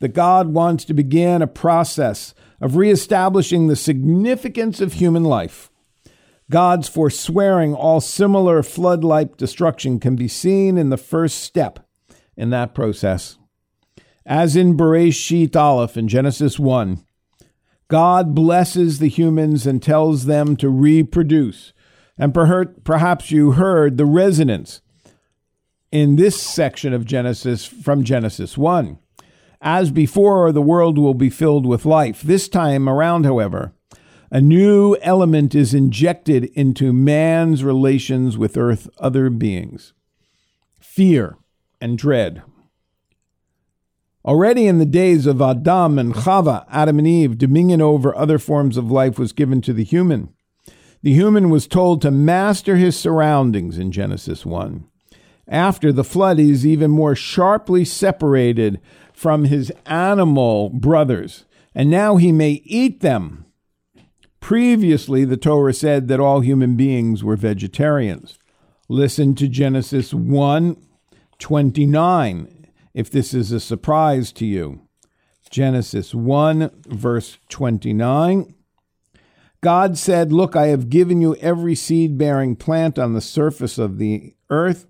that 0.00 0.08
God 0.08 0.48
wants 0.48 0.84
to 0.86 0.94
begin 0.94 1.40
a 1.40 1.46
process 1.46 2.34
of 2.60 2.76
reestablishing 2.76 3.66
the 3.66 3.76
significance 3.76 4.80
of 4.80 4.94
human 4.94 5.24
life. 5.24 5.70
God's 6.50 6.88
forswearing 6.88 7.74
all 7.74 8.00
similar 8.00 8.62
flood 8.62 9.04
like 9.04 9.36
destruction 9.36 10.00
can 10.00 10.16
be 10.16 10.28
seen 10.28 10.76
in 10.76 10.90
the 10.90 10.96
first 10.96 11.38
step 11.38 11.86
in 12.36 12.50
that 12.50 12.74
process. 12.74 13.38
As 14.26 14.56
in 14.56 14.76
Bereshit 14.76 15.56
Aleph 15.56 15.96
in 15.96 16.08
Genesis 16.08 16.58
1, 16.58 17.04
God 17.88 18.34
blesses 18.34 18.98
the 18.98 19.08
humans 19.08 19.66
and 19.66 19.82
tells 19.82 20.26
them 20.26 20.56
to 20.56 20.68
reproduce. 20.68 21.72
And 22.18 22.34
perhaps 22.34 23.30
you 23.30 23.52
heard 23.52 23.96
the 23.96 24.04
resonance 24.04 24.82
in 25.90 26.16
this 26.16 26.40
section 26.40 26.92
of 26.92 27.04
Genesis 27.04 27.64
from 27.64 28.04
Genesis 28.04 28.58
1. 28.58 28.98
As 29.60 29.90
before, 29.90 30.52
the 30.52 30.62
world 30.62 30.98
will 30.98 31.14
be 31.14 31.30
filled 31.30 31.66
with 31.66 31.84
life. 31.84 32.22
This 32.22 32.48
time 32.48 32.88
around, 32.88 33.24
however, 33.24 33.74
a 34.30 34.40
new 34.40 34.96
element 35.02 35.54
is 35.54 35.74
injected 35.74 36.44
into 36.54 36.92
man's 36.92 37.62
relations 37.64 38.38
with 38.38 38.56
earth 38.56 38.88
other 38.98 39.28
beings 39.28 39.92
fear 40.78 41.36
and 41.80 41.96
dread. 41.96 42.42
Already 44.24 44.66
in 44.66 44.78
the 44.78 44.86
days 44.86 45.26
of 45.26 45.40
Adam 45.40 45.98
and 45.98 46.12
Chava, 46.12 46.66
Adam 46.68 46.98
and 46.98 47.06
Eve, 47.08 47.38
dominion 47.38 47.80
over 47.80 48.14
other 48.14 48.38
forms 48.38 48.76
of 48.76 48.90
life 48.90 49.18
was 49.18 49.32
given 49.32 49.60
to 49.62 49.72
the 49.72 49.84
human. 49.84 50.34
The 51.02 51.14
human 51.14 51.48
was 51.48 51.66
told 51.66 52.02
to 52.02 52.10
master 52.10 52.76
his 52.76 52.98
surroundings 52.98 53.78
in 53.78 53.92
Genesis 53.92 54.44
1. 54.44 54.84
After 55.48 55.92
the 55.92 56.04
flood, 56.04 56.38
he 56.38 56.50
is 56.50 56.66
even 56.66 56.90
more 56.90 57.14
sharply 57.14 57.84
separated 57.84 58.80
from 59.20 59.44
his 59.44 59.70
animal 59.84 60.70
brothers, 60.70 61.44
and 61.74 61.90
now 61.90 62.16
he 62.16 62.32
may 62.32 62.62
eat 62.64 63.02
them. 63.02 63.44
Previously, 64.40 65.26
the 65.26 65.36
Torah 65.36 65.74
said 65.74 66.08
that 66.08 66.18
all 66.18 66.40
human 66.40 66.74
beings 66.74 67.22
were 67.22 67.36
vegetarians. 67.36 68.38
Listen 68.88 69.34
to 69.34 69.46
Genesis 69.46 70.14
1 70.14 70.74
29, 71.38 72.66
if 72.94 73.10
this 73.10 73.34
is 73.34 73.52
a 73.52 73.60
surprise 73.60 74.32
to 74.32 74.46
you. 74.46 74.80
Genesis 75.50 76.14
1, 76.14 76.70
verse 76.86 77.36
29. 77.50 78.54
God 79.60 79.98
said, 79.98 80.32
Look, 80.32 80.56
I 80.56 80.68
have 80.68 80.88
given 80.88 81.20
you 81.20 81.36
every 81.36 81.74
seed 81.74 82.16
bearing 82.16 82.56
plant 82.56 82.98
on 82.98 83.12
the 83.12 83.20
surface 83.20 83.76
of 83.76 83.98
the 83.98 84.34
earth, 84.48 84.86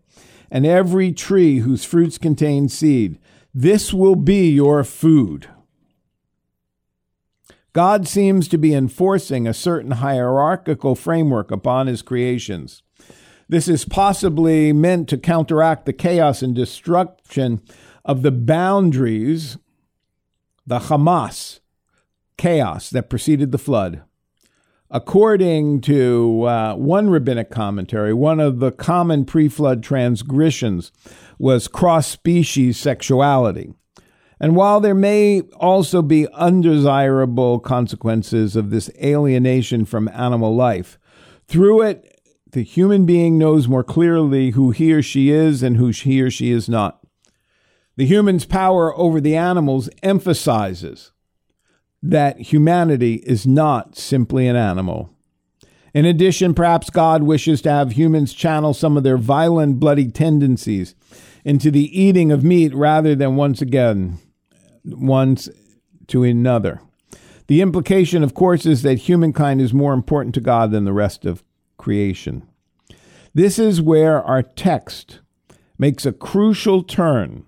and 0.53 0.65
every 0.65 1.11
tree 1.11 1.59
whose 1.59 1.85
fruits 1.85 2.17
contain 2.17 2.69
seed. 2.69 3.19
This 3.55 3.93
will 3.93 4.17
be 4.17 4.49
your 4.51 4.85
food. 4.85 5.49
God 7.73 8.09
seems 8.09 8.49
to 8.49 8.59
be 8.59 8.75
enforcing 8.75 9.47
a 9.47 9.55
certain 9.55 9.93
hierarchical 9.93 10.95
framework 10.95 11.51
upon 11.51 11.87
his 11.87 12.03
creations. 12.03 12.83
This 13.49 13.69
is 13.69 13.85
possibly 13.85 14.73
meant 14.73 15.09
to 15.09 15.19
counteract 15.19 15.87
the 15.87 15.93
chaos 15.93 16.43
and 16.43 16.55
destruction 16.55 17.61
of 18.05 18.23
the 18.23 18.31
boundaries, 18.31 19.59
the 20.67 20.79
Hamas 20.79 21.61
chaos 22.37 22.91
that 22.91 23.11
preceded 23.11 23.51
the 23.53 23.59
flood. 23.59 24.03
According 24.93 25.83
to 25.83 26.43
uh, 26.43 26.75
one 26.75 27.11
rabbinic 27.11 27.51
commentary, 27.51 28.13
one 28.13 28.41
of 28.41 28.59
the 28.59 28.73
common 28.73 29.25
pre 29.25 29.49
flood 29.49 29.85
transgressions 29.85 30.91
was 31.39 31.69
cross 31.69 32.09
species 32.09 32.77
sexuality. 32.77 33.73
And 34.41 34.57
while 34.57 34.81
there 34.81 34.95
may 34.95 35.43
also 35.61 36.03
be 36.03 36.27
undesirable 36.33 37.61
consequences 37.61 38.57
of 38.57 38.71
this 38.71 38.91
alienation 39.01 39.85
from 39.85 40.09
animal 40.09 40.57
life, 40.57 40.99
through 41.47 41.83
it, 41.83 42.21
the 42.51 42.65
human 42.65 43.07
being 43.07 43.39
knows 43.39 43.69
more 43.69 43.85
clearly 43.85 44.51
who 44.51 44.73
he 44.73 44.93
or 44.93 45.03
she 45.03 45.31
is 45.31 45.63
and 45.63 45.77
who 45.77 45.89
he 45.89 46.21
or 46.21 46.31
she 46.31 46.51
is 46.51 46.69
not. 46.69 47.01
The 47.97 48.07
human's 48.07 48.45
power 48.45 48.97
over 48.99 49.21
the 49.21 49.37
animals 49.37 49.89
emphasizes 50.03 51.13
that 52.03 52.39
humanity 52.41 53.17
is 53.27 53.47
not 53.47 53.97
simply 53.97 54.47
an 54.47 54.57
animal. 54.57 55.11
In 55.93 56.05
addition, 56.05 56.55
perhaps 56.55 56.89
God 56.89 57.23
wishes 57.25 57.61
to 57.63 57.71
have 57.71 57.93
humans 57.93 58.33
channel 58.33 58.73
some 58.73 58.97
of 58.97 59.03
their 59.03 59.19
violent, 59.19 59.81
bloody 59.81 60.09
tendencies 60.11 60.95
into 61.45 61.71
the 61.71 62.01
eating 62.01 62.31
of 62.31 62.45
meat 62.45 62.75
rather 62.75 63.15
than 63.15 63.37
once 63.37 63.61
again, 63.61 64.19
once 64.85 65.49
to 66.07 66.23
another. 66.23 66.81
The 67.49 67.61
implication, 67.61 68.23
of 68.23 68.35
course, 68.35 68.65
is 68.65 68.83
that 68.83 68.99
humankind 68.99 69.61
is 69.61 69.75
more 69.75 69.93
important 69.93 70.35
to 70.37 70.41
God 70.41 70.71
than 70.71 70.85
the 70.85 70.93
rest 70.93 71.25
of 71.25 71.43
creation. 71.77 72.47
This 73.35 73.59
is 73.59 73.83
where 73.83 74.23
our 74.23 74.43
text 74.43 75.21
makes 75.79 76.07
a 76.07 76.13
crucial 76.13 76.83
turn, 76.83 77.45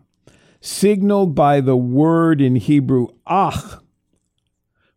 signaled 0.61 1.35
by 1.35 1.61
the 1.61 1.77
word 1.77 2.41
in 2.41 2.57
Hebrew, 2.57 3.09
ach, 3.29 3.82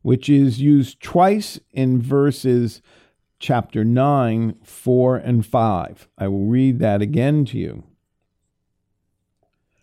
which 0.05 0.29
is 0.29 0.62
used 0.62 1.01
twice 1.01 1.59
in 1.71 2.00
verses 2.00 2.79
chapter 3.39 3.83
9, 3.83 4.53
4, 4.63 5.15
and 5.17 5.43
5. 5.43 6.09
I 6.15 6.27
will 6.27 6.45
read 6.45 6.77
that 6.77 7.01
again 7.01 7.43
to 7.45 7.57
you. 7.57 7.83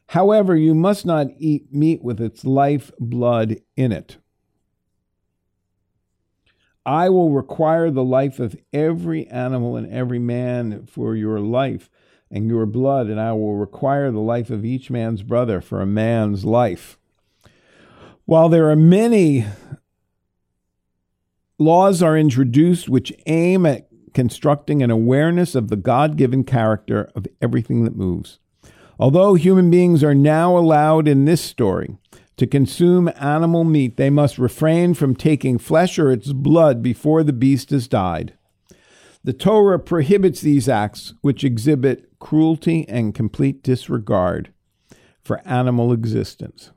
However, 0.07 0.55
you 0.55 0.77
must 0.77 1.05
not 1.05 1.27
eat 1.39 1.75
meat 1.75 2.05
with 2.05 2.21
its 2.21 2.45
life 2.45 2.93
blood 3.01 3.57
in 3.77 3.91
it. 3.91 4.19
I 6.87 7.09
will 7.09 7.31
require 7.31 7.91
the 7.91 8.05
life 8.05 8.39
of 8.39 8.55
every 8.73 9.27
animal 9.27 9.75
and 9.75 9.93
every 9.93 10.21
man 10.21 10.87
for 10.87 11.17
your 11.17 11.41
life 11.41 11.91
and 12.31 12.47
your 12.47 12.67
blood, 12.67 13.09
and 13.09 13.21
I 13.21 13.33
will 13.33 13.57
require 13.57 14.13
the 14.13 14.21
life 14.21 14.51
of 14.51 14.65
each 14.65 14.89
man's 14.89 15.25
brother 15.25 15.61
for 15.61 15.81
a 15.81 15.87
man's 15.87 16.45
life. 16.45 16.97
While 18.25 18.49
there 18.49 18.71
are 18.71 18.77
many 18.77 19.47
Laws 21.59 22.03
are 22.03 22.17
introduced 22.17 22.89
which 22.89 23.13
aim 23.27 23.67
at 23.67 23.89
constructing 24.15 24.83
an 24.83 24.91
awareness 24.91 25.55
of 25.55 25.69
the 25.69 25.77
God 25.77 26.17
given 26.17 26.45
character 26.45 27.11
of 27.15 27.27
everything 27.41 27.85
that 27.85 27.97
moves. 27.97 28.39
Although 28.99 29.35
human 29.35 29.71
beings 29.71 30.05
are 30.05 30.15
now 30.15 30.57
allowed 30.57 31.09
in 31.09 31.25
this 31.25 31.41
story 31.41 31.97
to 32.37 32.47
consume 32.47 33.11
animal 33.17 33.65
meat, 33.65 33.97
they 33.97 34.11
must 34.11 34.39
refrain 34.39 34.95
from 34.95 35.15
taking 35.15 35.59
flesh 35.59 35.99
or 35.99 36.11
its 36.11 36.33
blood 36.33 36.83
before 36.83 37.23
the 37.23 37.33
beast 37.33 37.71
has 37.71 37.89
died. 37.89 38.35
The 39.25 39.33
Torah 39.33 39.79
prohibits 39.79 40.41
these 40.41 40.69
acts, 40.69 41.15
which 41.21 41.45
exhibit 41.45 42.11
cruelty 42.19 42.89
and 42.89 43.15
complete 43.15 43.63
disregard 43.63 44.53
for 45.23 45.41
animal 45.47 45.93
existence. 45.93 46.73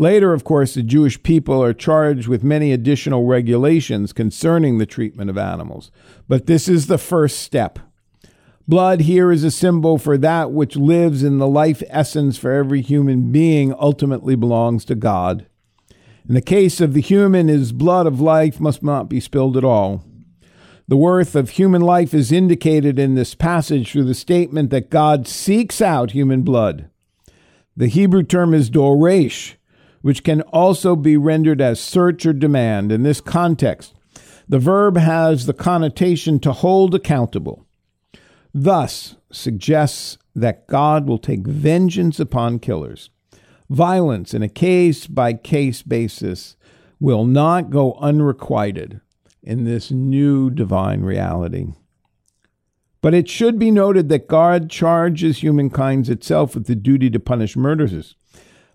Later, 0.00 0.32
of 0.32 0.44
course, 0.44 0.72
the 0.72 0.82
Jewish 0.82 1.22
people 1.22 1.62
are 1.62 1.74
charged 1.74 2.26
with 2.26 2.42
many 2.42 2.72
additional 2.72 3.26
regulations 3.26 4.14
concerning 4.14 4.78
the 4.78 4.86
treatment 4.86 5.28
of 5.28 5.36
animals. 5.36 5.90
But 6.26 6.46
this 6.46 6.68
is 6.68 6.86
the 6.86 6.96
first 6.96 7.40
step. 7.40 7.78
Blood 8.66 9.02
here 9.02 9.30
is 9.30 9.44
a 9.44 9.50
symbol 9.50 9.98
for 9.98 10.16
that 10.16 10.52
which 10.52 10.74
lives 10.74 11.22
in 11.22 11.36
the 11.36 11.46
life 11.46 11.82
essence 11.90 12.38
for 12.38 12.50
every 12.50 12.80
human 12.80 13.30
being 13.30 13.74
ultimately 13.78 14.36
belongs 14.36 14.86
to 14.86 14.94
God. 14.94 15.44
In 16.26 16.34
the 16.34 16.40
case 16.40 16.80
of 16.80 16.94
the 16.94 17.02
human, 17.02 17.48
his 17.48 17.70
blood 17.70 18.06
of 18.06 18.22
life 18.22 18.58
must 18.58 18.82
not 18.82 19.10
be 19.10 19.20
spilled 19.20 19.58
at 19.58 19.64
all. 19.64 20.02
The 20.88 20.96
worth 20.96 21.34
of 21.34 21.50
human 21.50 21.82
life 21.82 22.14
is 22.14 22.32
indicated 22.32 22.98
in 22.98 23.16
this 23.16 23.34
passage 23.34 23.92
through 23.92 24.04
the 24.04 24.14
statement 24.14 24.70
that 24.70 24.88
God 24.88 25.28
seeks 25.28 25.82
out 25.82 26.12
human 26.12 26.40
blood. 26.40 26.88
The 27.76 27.88
Hebrew 27.88 28.22
term 28.22 28.54
is 28.54 28.70
doresh, 28.70 29.56
which 30.02 30.24
can 30.24 30.42
also 30.42 30.96
be 30.96 31.16
rendered 31.16 31.60
as 31.60 31.80
search 31.80 32.24
or 32.26 32.32
demand. 32.32 32.90
In 32.90 33.02
this 33.02 33.20
context, 33.20 33.94
the 34.48 34.58
verb 34.58 34.96
has 34.96 35.46
the 35.46 35.52
connotation 35.52 36.40
to 36.40 36.52
hold 36.52 36.94
accountable. 36.94 37.66
Thus, 38.52 39.16
suggests 39.30 40.18
that 40.34 40.66
God 40.66 41.06
will 41.06 41.18
take 41.18 41.46
vengeance 41.46 42.18
upon 42.18 42.58
killers. 42.58 43.10
Violence 43.68 44.34
in 44.34 44.42
a 44.42 44.48
case 44.48 45.06
by 45.06 45.34
case 45.34 45.82
basis 45.82 46.56
will 46.98 47.24
not 47.24 47.70
go 47.70 47.94
unrequited 47.94 49.00
in 49.42 49.64
this 49.64 49.90
new 49.90 50.50
divine 50.50 51.02
reality. 51.02 51.68
But 53.00 53.14
it 53.14 53.28
should 53.28 53.58
be 53.58 53.70
noted 53.70 54.08
that 54.08 54.28
God 54.28 54.68
charges 54.68 55.38
humankind 55.38 56.08
itself 56.08 56.54
with 56.54 56.66
the 56.66 56.74
duty 56.74 57.08
to 57.10 57.20
punish 57.20 57.56
murderers. 57.56 58.14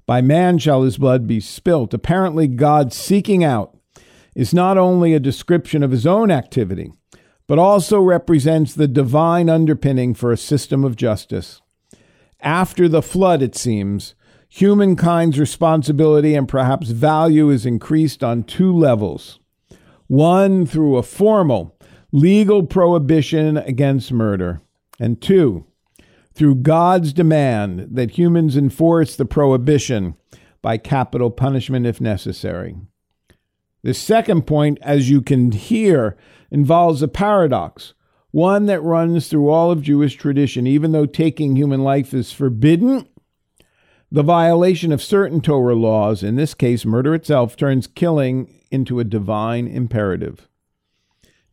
By 0.05 0.21
man 0.21 0.57
shall 0.57 0.83
his 0.83 0.97
blood 0.97 1.27
be 1.27 1.39
spilt. 1.39 1.93
Apparently, 1.93 2.47
God's 2.47 2.95
seeking 2.95 3.43
out 3.43 3.75
is 4.35 4.53
not 4.53 4.77
only 4.77 5.13
a 5.13 5.19
description 5.19 5.81
of 5.81 5.91
his 5.91 6.05
own 6.05 6.29
activity, 6.29 6.91
but 7.47 7.59
also 7.59 7.99
represents 7.99 8.73
the 8.73 8.87
divine 8.87 9.49
underpinning 9.49 10.13
for 10.13 10.31
a 10.31 10.37
system 10.37 10.83
of 10.83 10.95
justice. 10.95 11.61
After 12.41 12.87
the 12.87 13.01
flood, 13.01 13.41
it 13.41 13.55
seems, 13.55 14.13
humankind's 14.49 15.39
responsibility 15.39 16.35
and 16.35 16.47
perhaps 16.47 16.89
value 16.89 17.49
is 17.49 17.65
increased 17.65 18.23
on 18.23 18.43
two 18.43 18.75
levels 18.75 19.39
one 20.07 20.67
through 20.67 20.97
a 20.97 21.03
formal 21.03 21.75
legal 22.11 22.63
prohibition 22.63 23.57
against 23.57 24.11
murder, 24.11 24.61
and 24.99 25.19
two, 25.19 25.65
through 26.35 26.55
God's 26.55 27.13
demand 27.13 27.87
that 27.91 28.17
humans 28.17 28.57
enforce 28.57 29.15
the 29.15 29.25
prohibition 29.25 30.15
by 30.61 30.77
capital 30.77 31.31
punishment 31.31 31.85
if 31.85 32.01
necessary. 32.01 32.75
The 33.83 33.93
second 33.93 34.45
point, 34.45 34.77
as 34.81 35.09
you 35.09 35.21
can 35.21 35.51
hear, 35.51 36.17
involves 36.51 37.01
a 37.01 37.07
paradox, 37.07 37.93
one 38.31 38.65
that 38.65 38.81
runs 38.81 39.27
through 39.27 39.49
all 39.49 39.71
of 39.71 39.81
Jewish 39.81 40.15
tradition. 40.15 40.67
Even 40.67 40.91
though 40.91 41.05
taking 41.05 41.55
human 41.55 41.83
life 41.83 42.13
is 42.13 42.33
forbidden, 42.33 43.07
the 44.11 44.23
violation 44.23 44.91
of 44.91 45.01
certain 45.03 45.39
Torah 45.39 45.75
laws, 45.75 46.23
in 46.23 46.35
this 46.35 46.53
case 46.53 46.85
murder 46.85 47.15
itself, 47.15 47.55
turns 47.55 47.87
killing 47.87 48.61
into 48.71 48.99
a 48.99 49.03
divine 49.03 49.67
imperative. 49.67 50.49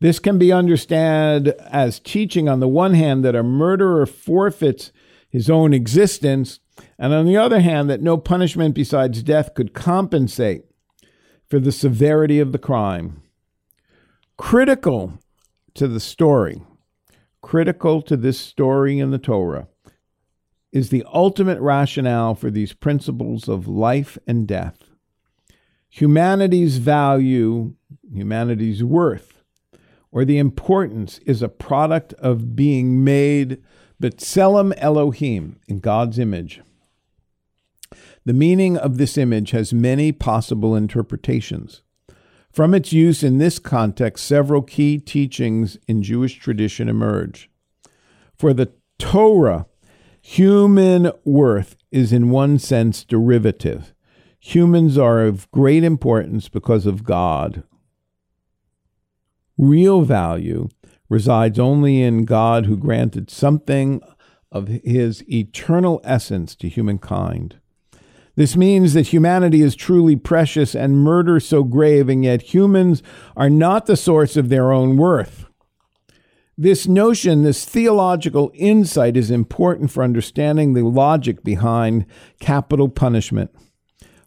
This 0.03 0.19
can 0.19 0.37
be 0.37 0.51
understood 0.51 1.55
as 1.61 1.97
teaching, 1.97 2.49
on 2.49 2.59
the 2.59 2.67
one 2.67 2.93
hand, 2.93 3.23
that 3.23 3.37
a 3.37 3.41
murderer 3.41 4.05
forfeits 4.05 4.91
his 5.29 5.49
own 5.49 5.73
existence, 5.73 6.59
and 6.99 7.13
on 7.13 7.25
the 7.25 7.37
other 7.37 7.61
hand, 7.61 7.89
that 7.89 8.01
no 8.01 8.17
punishment 8.17 8.75
besides 8.75 9.23
death 9.23 9.53
could 9.53 9.73
compensate 9.73 10.65
for 11.49 11.57
the 11.57 11.71
severity 11.71 12.41
of 12.41 12.51
the 12.51 12.57
crime. 12.57 13.21
Critical 14.35 15.19
to 15.73 15.87
the 15.87 16.01
story, 16.01 16.61
critical 17.41 18.01
to 18.01 18.17
this 18.17 18.37
story 18.37 18.99
in 18.99 19.11
the 19.11 19.17
Torah, 19.17 19.69
is 20.73 20.89
the 20.89 21.05
ultimate 21.13 21.61
rationale 21.61 22.35
for 22.35 22.51
these 22.51 22.73
principles 22.73 23.47
of 23.47 23.69
life 23.69 24.17
and 24.27 24.49
death. 24.49 24.79
Humanity's 25.87 26.75
value, 26.75 27.75
humanity's 28.13 28.83
worth, 28.83 29.32
or 30.13 30.23
the 30.23 30.37
importance 30.37 31.17
is 31.25 31.41
a 31.41 31.49
product 31.49 32.13
of 32.13 32.55
being 32.55 33.03
made 33.03 33.61
B'Tselem 34.01 34.71
Elohim 34.77 35.59
in 35.67 35.79
God's 35.79 36.19
image. 36.19 36.61
The 38.23 38.33
meaning 38.33 38.77
of 38.77 38.97
this 38.97 39.17
image 39.17 39.51
has 39.51 39.73
many 39.73 40.11
possible 40.11 40.75
interpretations. 40.75 41.81
From 42.51 42.75
its 42.75 42.93
use 42.93 43.23
in 43.23 43.39
this 43.39 43.57
context, 43.57 44.25
several 44.25 44.61
key 44.61 44.99
teachings 44.99 45.79
in 45.87 46.03
Jewish 46.03 46.37
tradition 46.37 46.87
emerge. 46.87 47.49
For 48.35 48.53
the 48.53 48.71
Torah, 48.99 49.65
human 50.21 51.11
worth 51.25 51.75
is 51.91 52.13
in 52.13 52.29
one 52.29 52.59
sense 52.59 53.03
derivative. 53.03 53.95
Humans 54.39 54.95
are 54.97 55.23
of 55.23 55.49
great 55.49 55.83
importance 55.83 56.49
because 56.49 56.85
of 56.85 57.03
God. 57.03 57.63
Real 59.57 60.01
value 60.01 60.69
resides 61.09 61.59
only 61.59 62.01
in 62.01 62.25
God 62.25 62.65
who 62.65 62.75
granted 62.75 63.29
something 63.29 64.01
of 64.51 64.67
his 64.67 65.23
eternal 65.29 66.01
essence 66.03 66.55
to 66.55 66.69
humankind. 66.69 67.57
This 68.35 68.55
means 68.55 68.93
that 68.93 69.07
humanity 69.07 69.61
is 69.61 69.75
truly 69.75 70.15
precious 70.15 70.73
and 70.73 70.97
murder 70.97 71.39
so 71.39 71.63
grave, 71.63 72.09
and 72.09 72.23
yet 72.23 72.53
humans 72.53 73.03
are 73.37 73.49
not 73.49 73.85
the 73.85 73.95
source 73.97 74.35
of 74.35 74.49
their 74.49 74.71
own 74.71 74.97
worth. 74.97 75.45
This 76.57 76.87
notion, 76.87 77.43
this 77.43 77.65
theological 77.65 78.51
insight, 78.55 79.17
is 79.17 79.29
important 79.29 79.91
for 79.91 80.03
understanding 80.03 80.73
the 80.73 80.83
logic 80.83 81.43
behind 81.43 82.05
capital 82.39 82.89
punishment. 82.89 83.51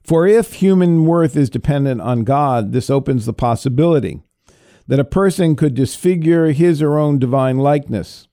For 0.04 0.26
if 0.26 0.54
human 0.54 1.04
worth 1.04 1.36
is 1.36 1.50
dependent 1.50 2.00
on 2.00 2.22
God, 2.22 2.72
this 2.72 2.90
opens 2.90 3.26
the 3.26 3.32
possibility 3.32 4.20
that 4.88 5.00
a 5.00 5.04
person 5.04 5.56
could 5.56 5.74
disfigure 5.74 6.52
his 6.52 6.80
or 6.80 6.98
own 6.98 7.18
divine 7.18 7.58
likeness. 7.58 8.28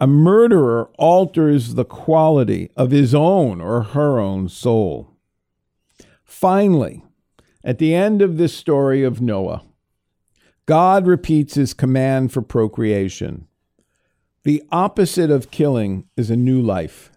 A 0.00 0.06
murderer 0.06 0.90
alters 0.98 1.74
the 1.74 1.84
quality 1.84 2.70
of 2.76 2.90
his 2.90 3.14
own 3.14 3.60
or 3.60 3.82
her 3.82 4.18
own 4.18 4.48
soul. 4.48 5.10
Finally, 6.24 7.02
at 7.62 7.78
the 7.78 7.94
end 7.94 8.20
of 8.20 8.36
this 8.36 8.54
story 8.54 9.02
of 9.02 9.20
Noah, 9.20 9.62
God 10.66 11.06
repeats 11.06 11.54
his 11.54 11.74
command 11.74 12.32
for 12.32 12.42
procreation. 12.42 13.46
The 14.42 14.62
opposite 14.70 15.30
of 15.30 15.50
killing 15.50 16.06
is 16.16 16.30
a 16.30 16.36
new 16.36 16.60
life. 16.60 17.10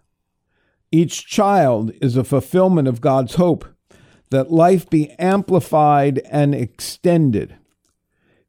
Each 0.91 1.25
child 1.25 1.91
is 2.01 2.15
a 2.15 2.23
fulfillment 2.23 2.87
of 2.87 3.01
God's 3.01 3.35
hope 3.35 3.65
that 4.29 4.51
life 4.51 4.89
be 4.89 5.11
amplified 5.11 6.19
and 6.29 6.55
extended. 6.55 7.55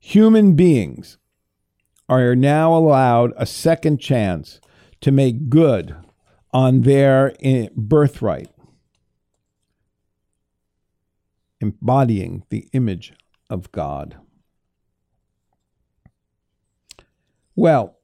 Human 0.09 0.55
beings 0.55 1.19
are 2.09 2.35
now 2.35 2.75
allowed 2.75 3.35
a 3.37 3.45
second 3.45 3.99
chance 3.99 4.59
to 5.03 5.13
make 5.13 5.51
good 5.51 5.95
on 6.51 6.81
their 6.81 7.35
eh, 7.43 7.69
birthright, 7.77 8.49
embodying 11.61 12.43
the 12.49 12.67
image 12.73 13.13
of 13.51 13.71
God. 13.71 14.17
Well, 17.55 17.99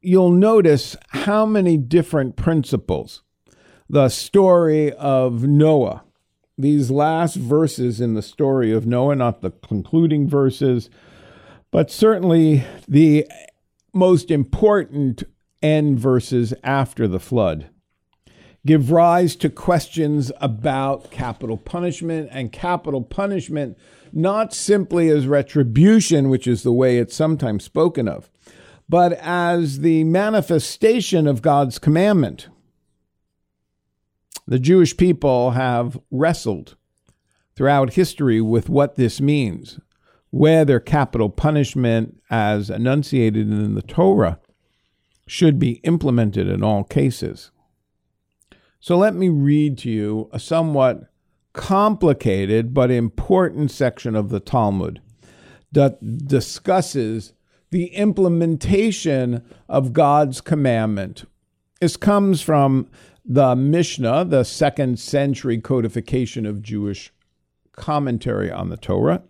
you'll 0.00 0.30
notice 0.30 0.94
how 1.08 1.46
many 1.46 1.76
different 1.76 2.36
principles 2.36 3.24
the 3.90 4.08
story 4.08 4.92
of 4.92 5.42
Noah 5.42 6.04
these 6.56 6.90
last 6.90 7.34
verses 7.34 8.00
in 8.00 8.14
the 8.14 8.22
story 8.22 8.72
of 8.72 8.86
Noah, 8.86 9.16
not 9.16 9.40
the 9.40 9.50
concluding 9.50 10.28
verses, 10.28 10.88
but 11.74 11.90
certainly 11.90 12.64
the 12.86 13.26
most 13.92 14.30
important 14.30 15.24
end 15.60 15.98
verses 15.98 16.54
after 16.62 17.08
the 17.08 17.18
flood, 17.18 17.68
give 18.64 18.92
rise 18.92 19.34
to 19.34 19.50
questions 19.50 20.30
about 20.40 21.10
capital 21.10 21.56
punishment 21.56 22.28
and 22.30 22.52
capital 22.52 23.02
punishment 23.02 23.76
not 24.12 24.54
simply 24.54 25.08
as 25.08 25.26
retribution, 25.26 26.28
which 26.28 26.46
is 26.46 26.62
the 26.62 26.72
way 26.72 26.98
it's 26.98 27.16
sometimes 27.16 27.64
spoken 27.64 28.06
of, 28.06 28.30
but 28.88 29.12
as 29.14 29.80
the 29.80 30.04
manifestation 30.04 31.26
of 31.26 31.42
God's 31.42 31.80
commandment. 31.80 32.46
The 34.46 34.60
Jewish 34.60 34.96
people 34.96 35.50
have 35.50 35.98
wrestled 36.12 36.76
throughout 37.56 37.94
history 37.94 38.40
with 38.40 38.68
what 38.68 38.94
this 38.94 39.20
means, 39.20 39.80
whether 40.34 40.80
capital 40.80 41.30
punishment, 41.30 42.20
as 42.28 42.68
enunciated 42.68 43.48
in 43.48 43.76
the 43.76 43.82
Torah, 43.82 44.40
should 45.28 45.60
be 45.60 45.74
implemented 45.84 46.48
in 46.48 46.60
all 46.60 46.82
cases. 46.82 47.52
So 48.80 48.98
let 48.98 49.14
me 49.14 49.28
read 49.28 49.78
to 49.78 49.90
you 49.90 50.28
a 50.32 50.40
somewhat 50.40 51.04
complicated 51.52 52.74
but 52.74 52.90
important 52.90 53.70
section 53.70 54.16
of 54.16 54.30
the 54.30 54.40
Talmud 54.40 55.00
that 55.70 56.26
discusses 56.26 57.32
the 57.70 57.94
implementation 57.94 59.40
of 59.68 59.92
God's 59.92 60.40
commandment. 60.40 61.26
This 61.80 61.96
comes 61.96 62.42
from 62.42 62.88
the 63.24 63.54
Mishnah, 63.54 64.24
the 64.24 64.42
second 64.42 64.98
century 64.98 65.60
codification 65.60 66.44
of 66.44 66.60
Jewish 66.60 67.12
commentary 67.76 68.50
on 68.50 68.70
the 68.70 68.76
Torah. 68.76 69.22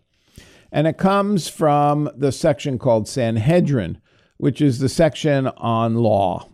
And 0.75 0.89
it 0.89 0.99
comes 0.99 1.47
from 1.47 2.11
the 2.17 2.33
section 2.33 2.81
called 2.81 3.07
Sanhedrin, 3.07 3.99
which 4.39 4.61
is 4.61 4.81
the 4.81 4.89
section 4.89 5.47
on 5.57 5.95
law, 5.95 6.49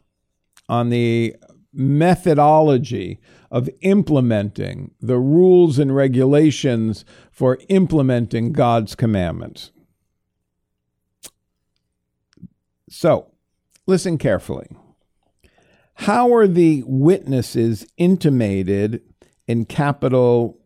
on 0.68 0.90
the 0.90 1.37
methodology 1.72 3.18
of 3.50 3.70
implementing 3.80 4.90
the 5.00 5.18
rules 5.18 5.78
and 5.78 5.96
regulations 5.96 7.06
for 7.33 7.59
implementing 7.70 8.52
God's 8.52 8.94
commandments. 8.94 9.70
So, 12.90 13.33
listen 13.87 14.18
carefully. 14.18 14.68
How 15.94 16.30
are 16.35 16.46
the 16.46 16.85
witnesses 16.87 17.87
intimated 17.96 19.00
in 19.46 19.64
capital 19.64 20.59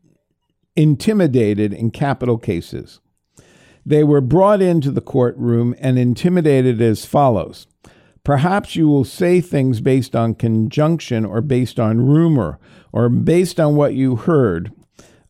intimidated 0.74 1.72
in 1.72 1.92
capital 1.92 2.36
cases? 2.36 2.98
They 3.86 4.02
were 4.04 4.20
brought 4.20 4.62
into 4.62 4.90
the 4.90 5.00
courtroom 5.00 5.74
and 5.78 5.98
intimidated 5.98 6.80
as 6.80 7.04
follows. 7.04 7.66
Perhaps 8.24 8.74
you 8.74 8.88
will 8.88 9.04
say 9.04 9.40
things 9.42 9.82
based 9.82 10.16
on 10.16 10.34
conjunction 10.34 11.26
or 11.26 11.42
based 11.42 11.78
on 11.78 12.00
rumor 12.00 12.58
or 12.92 13.10
based 13.10 13.60
on 13.60 13.76
what 13.76 13.94
you 13.94 14.16
heard. 14.16 14.72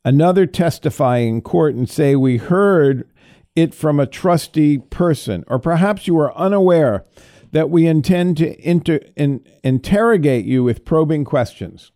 Another 0.04 0.46
testify 0.46 1.18
in 1.18 1.40
court 1.40 1.74
and 1.74 1.90
say, 1.90 2.14
We 2.14 2.36
heard 2.36 3.08
it 3.56 3.74
from 3.74 3.98
a 3.98 4.06
trusty 4.06 4.78
person. 4.78 5.44
Or 5.48 5.58
perhaps 5.58 6.06
you 6.06 6.18
are 6.18 6.36
unaware 6.36 7.04
that 7.50 7.70
we 7.70 7.86
intend 7.86 8.36
to 8.36 8.68
inter- 8.68 9.00
in, 9.16 9.44
interrogate 9.62 10.44
you 10.44 10.62
with 10.62 10.84
probing 10.84 11.24
questions. 11.24 11.90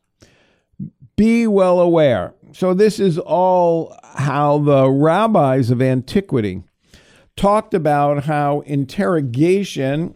Be 1.17 1.47
well 1.47 1.81
aware. 1.81 2.35
So, 2.53 2.75
this 2.75 2.99
is 2.99 3.19
all 3.19 3.97
how 4.03 4.59
the 4.59 4.91
rabbis 4.91 5.71
of 5.71 5.83
antiquity 5.83 6.63
talked 7.37 7.75
about 7.75 8.25
how 8.25 8.61
interrogation 8.61 10.15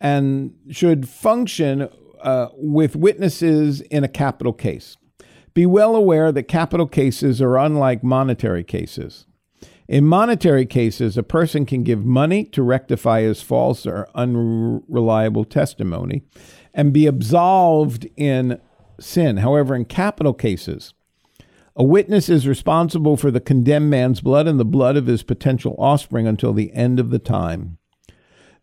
and 0.00 0.54
should 0.70 1.08
function 1.08 1.88
uh, 2.20 2.48
with 2.54 2.96
witnesses 2.96 3.80
in 3.82 4.04
a 4.04 4.08
capital 4.08 4.52
case. 4.52 4.96
Be 5.54 5.66
well 5.66 5.94
aware 5.94 6.32
that 6.32 6.44
capital 6.44 6.86
cases 6.86 7.40
are 7.40 7.56
unlike 7.56 8.02
monetary 8.02 8.64
cases. 8.64 9.26
In 9.86 10.06
monetary 10.06 10.66
cases, 10.66 11.16
a 11.16 11.22
person 11.22 11.66
can 11.66 11.82
give 11.82 12.04
money 12.04 12.44
to 12.46 12.62
rectify 12.62 13.20
his 13.20 13.42
false 13.42 13.86
or 13.86 14.08
unreliable 14.14 15.44
testimony 15.44 16.22
and 16.72 16.92
be 16.92 17.06
absolved 17.06 18.08
in 18.16 18.60
sin. 18.98 19.38
However, 19.38 19.74
in 19.74 19.84
capital 19.84 20.32
cases, 20.32 20.94
a 21.76 21.82
witness 21.82 22.28
is 22.28 22.46
responsible 22.46 23.16
for 23.16 23.30
the 23.30 23.40
condemned 23.40 23.90
man's 23.90 24.20
blood 24.20 24.46
and 24.46 24.60
the 24.60 24.64
blood 24.64 24.96
of 24.96 25.06
his 25.06 25.22
potential 25.22 25.74
offspring 25.78 26.26
until 26.26 26.52
the 26.52 26.72
end 26.72 27.00
of 27.00 27.10
the 27.10 27.18
time. 27.18 27.78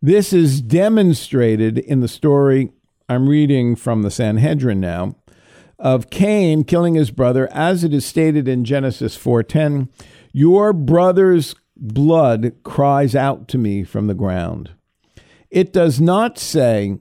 This 0.00 0.32
is 0.32 0.60
demonstrated 0.60 1.78
in 1.78 2.00
the 2.00 2.08
story 2.08 2.72
I'm 3.08 3.28
reading 3.28 3.76
from 3.76 4.02
the 4.02 4.10
Sanhedrin 4.10 4.80
now 4.80 5.16
of 5.78 6.10
Cain 6.10 6.64
killing 6.64 6.94
his 6.94 7.10
brother 7.10 7.48
as 7.52 7.84
it 7.84 7.92
is 7.92 8.06
stated 8.06 8.48
in 8.48 8.64
Genesis 8.64 9.16
4:10, 9.16 9.88
"Your 10.32 10.72
brother's 10.72 11.54
blood 11.76 12.52
cries 12.62 13.14
out 13.14 13.48
to 13.48 13.58
me 13.58 13.84
from 13.84 14.06
the 14.06 14.14
ground." 14.14 14.70
It 15.50 15.72
does 15.72 16.00
not 16.00 16.38
say 16.38 16.98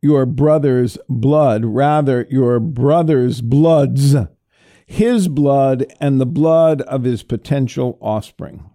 your 0.00 0.24
brother's 0.24 0.96
blood, 1.08 1.64
rather 1.64 2.26
your 2.30 2.60
brother's 2.60 3.40
bloods, 3.42 4.16
his 4.86 5.26
blood 5.26 5.84
and 6.00 6.20
the 6.20 6.26
blood 6.26 6.80
of 6.82 7.02
his 7.02 7.22
potential 7.24 7.98
offspring. 8.00 8.70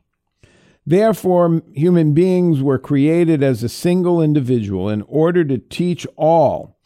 Therefore, 0.86 1.62
human 1.74 2.14
beings 2.14 2.62
were 2.62 2.80
created 2.80 3.42
as 3.42 3.64
a 3.64 3.70
single 3.70 4.22
individual 4.22 4.90
in 4.90 5.04
order 5.04 5.46
to 5.46 5.58
teach 5.58 6.06
all 6.18 6.78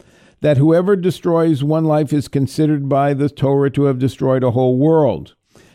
that 0.42 0.58
whoever 0.58 0.94
destroys 0.94 1.64
one 1.64 1.84
life 1.84 2.12
is 2.12 2.28
considered 2.28 2.88
by 2.88 3.14
the 3.14 3.28
Torah 3.28 3.70
to 3.70 3.84
have 3.84 3.98
destroyed 3.98 4.44
a 4.44 4.52
whole 4.52 4.76
world, 4.76 5.34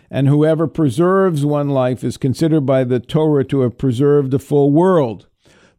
and 0.09 0.27
whoever 0.27 0.67
preserves 0.67 1.45
one 1.45 1.69
life 1.69 2.03
is 2.03 2.15
considered 2.15 2.65
by 2.65 2.83
the 2.83 2.99
Torah 2.99 3.43
to 3.45 3.61
have 3.61 3.77
preserved 3.77 4.33
a 4.33 4.39
full 4.39 4.71
world. 4.71 5.27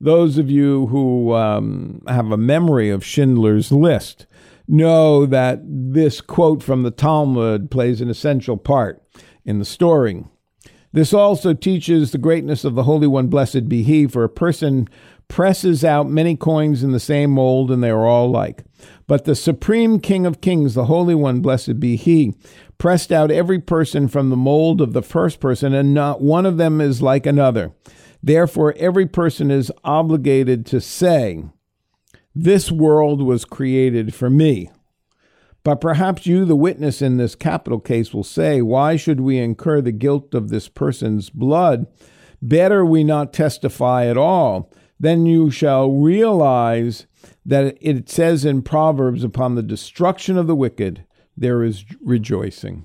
Those 0.00 0.37
of 0.37 0.50
you 0.50 0.88
who 0.88 1.32
um, 1.32 2.02
have 2.08 2.32
a 2.32 2.37
memory 2.37 2.90
of 2.90 3.04
Schindler's 3.04 3.70
List 3.70 4.26
know 4.72 5.26
that 5.26 5.61
this 5.64 6.20
quote 6.20 6.62
from 6.62 6.82
the 6.82 6.90
Talmud 6.90 7.70
plays 7.70 8.00
an 8.00 8.08
essential 8.11 8.56
part 8.56 9.02
in 9.44 9.58
the 9.58 9.64
story. 9.64 10.24
This 10.92 11.14
also 11.14 11.54
teaches 11.54 12.11
the 12.11 12.18
greatness 12.18 12.64
of 12.64 12.74
the 12.74 12.82
Holy 12.82 13.06
One, 13.06 13.28
blessed 13.28 13.68
be 13.68 13.82
He, 13.82 14.06
for 14.06 14.24
a 14.24 14.28
person 14.28 14.88
presses 15.28 15.85
out 15.85 16.11
many 16.11 16.37
coins 16.37 16.82
in 16.82 16.92
the 16.92 17.00
same 17.00 17.30
mold, 17.30 17.70
and 17.70 17.82
they 17.82 17.88
are 17.88 18.06
all 18.06 18.30
like. 18.30 18.64
But 19.06 19.24
the 19.24 19.35
Supreme 19.35 20.00
King 20.00 20.26
of 20.26 20.42
Kings, 20.42 20.74
the 20.74 20.85
Holy 20.85 21.14
One, 21.14 21.40
blessed 21.40 21.80
be 21.80 21.96
He, 21.96 22.35
pressed 22.76 23.11
out 23.11 23.30
every 23.30 23.58
person 23.58 24.08
from 24.08 24.28
the 24.28 24.37
mold 24.37 24.80
of 24.80 24.92
the 24.92 25.02
first 25.02 25.40
person, 25.40 25.72
and 25.72 25.94
not 25.94 26.20
one 26.20 26.44
of 26.44 26.58
them 26.58 26.80
is 26.80 27.00
like 27.00 27.24
another. 27.24 27.72
Therefore, 28.22 28.74
every 28.76 29.06
person 29.06 29.50
is 29.50 29.72
obligated 29.85 30.66
to 30.66 30.80
say, 30.80 31.44
This 32.35 32.71
world 32.71 33.23
was 33.23 33.45
created 33.45 34.14
for 34.14 34.31
me. 34.31 34.71
But 35.64 35.81
perhaps 35.81 36.27
you, 36.27 36.45
the 36.45 36.57
witness 36.57 37.01
in 37.01 37.18
this 37.18 37.35
capital 37.35 37.79
case, 37.79 38.12
will 38.12 38.25
say, 38.25 38.62
Why 38.62 38.97
should 38.97 39.21
we 39.21 39.38
incur 39.38 39.81
the 39.81 39.92
guilt 39.92 40.35
of 40.35 40.49
this 40.49 40.68
person's 40.68 41.31
blood? 41.31 41.87
Better 42.40 42.85
we 42.85 43.05
not 43.05 43.33
testify 43.33 44.07
at 44.07 44.16
all. 44.16 44.73
Then 44.99 45.27
you 45.27 45.51
shall 45.51 45.90
realize 45.90 47.07
that 47.47 47.77
it 47.81 48.09
says 48.09 48.45
in 48.45 48.62
Proverbs, 48.62 49.23
Upon 49.23 49.55
the 49.55 49.62
destruction 49.62 50.37
of 50.37 50.49
the 50.49 50.57
wicked, 50.57 51.05
there 51.37 51.62
is 51.62 51.85
rejoicing. 52.01 52.85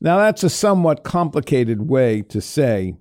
Now, 0.00 0.18
that's 0.18 0.42
a 0.42 0.50
somewhat 0.50 1.04
complicated 1.04 1.88
way 1.88 2.22
to 2.22 2.40
say 2.40 2.96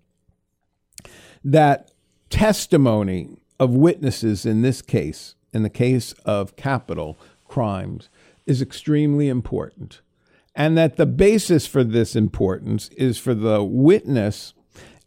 that 1.43 1.91
testimony 2.29 3.37
of 3.59 3.71
witnesses 3.71 4.45
in 4.45 4.61
this 4.61 4.81
case, 4.81 5.35
in 5.53 5.63
the 5.63 5.69
case 5.69 6.13
of 6.25 6.55
capital 6.55 7.17
crimes, 7.47 8.09
is 8.45 8.61
extremely 8.61 9.29
important. 9.29 10.01
And 10.55 10.77
that 10.77 10.95
the 10.95 11.05
basis 11.05 11.67
for 11.67 11.83
this 11.83 12.15
importance 12.15 12.89
is 12.89 13.17
for 13.17 13.33
the 13.33 13.63
witness 13.63 14.53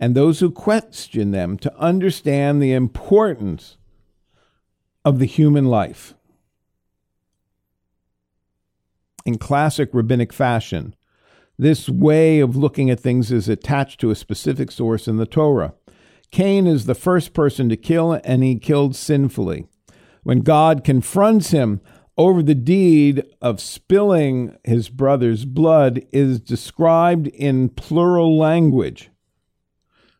and 0.00 0.14
those 0.14 0.40
who 0.40 0.50
question 0.50 1.30
them 1.30 1.56
to 1.58 1.76
understand 1.76 2.62
the 2.62 2.72
importance 2.72 3.76
of 5.04 5.18
the 5.18 5.26
human 5.26 5.64
life. 5.64 6.14
In 9.24 9.38
classic 9.38 9.90
rabbinic 9.92 10.32
fashion, 10.32 10.94
this 11.58 11.88
way 11.88 12.40
of 12.40 12.56
looking 12.56 12.88
at 12.88 13.00
things 13.00 13.32
is 13.32 13.48
attached 13.48 14.00
to 14.00 14.10
a 14.10 14.14
specific 14.14 14.70
source 14.70 15.08
in 15.08 15.16
the 15.16 15.26
Torah. 15.26 15.74
Cain 16.30 16.66
is 16.66 16.86
the 16.86 16.94
first 16.94 17.32
person 17.32 17.68
to 17.68 17.76
kill, 17.76 18.20
and 18.24 18.42
he 18.42 18.56
killed 18.56 18.94
sinfully. 18.94 19.66
When 20.22 20.40
God 20.40 20.84
confronts 20.84 21.50
him 21.50 21.80
over 22.18 22.42
the 22.42 22.54
deed 22.54 23.22
of 23.40 23.60
spilling 23.60 24.56
his 24.64 24.88
brother's 24.88 25.44
blood 25.44 26.02
is 26.12 26.40
described 26.40 27.28
in 27.28 27.68
plural 27.68 28.36
language. 28.36 29.10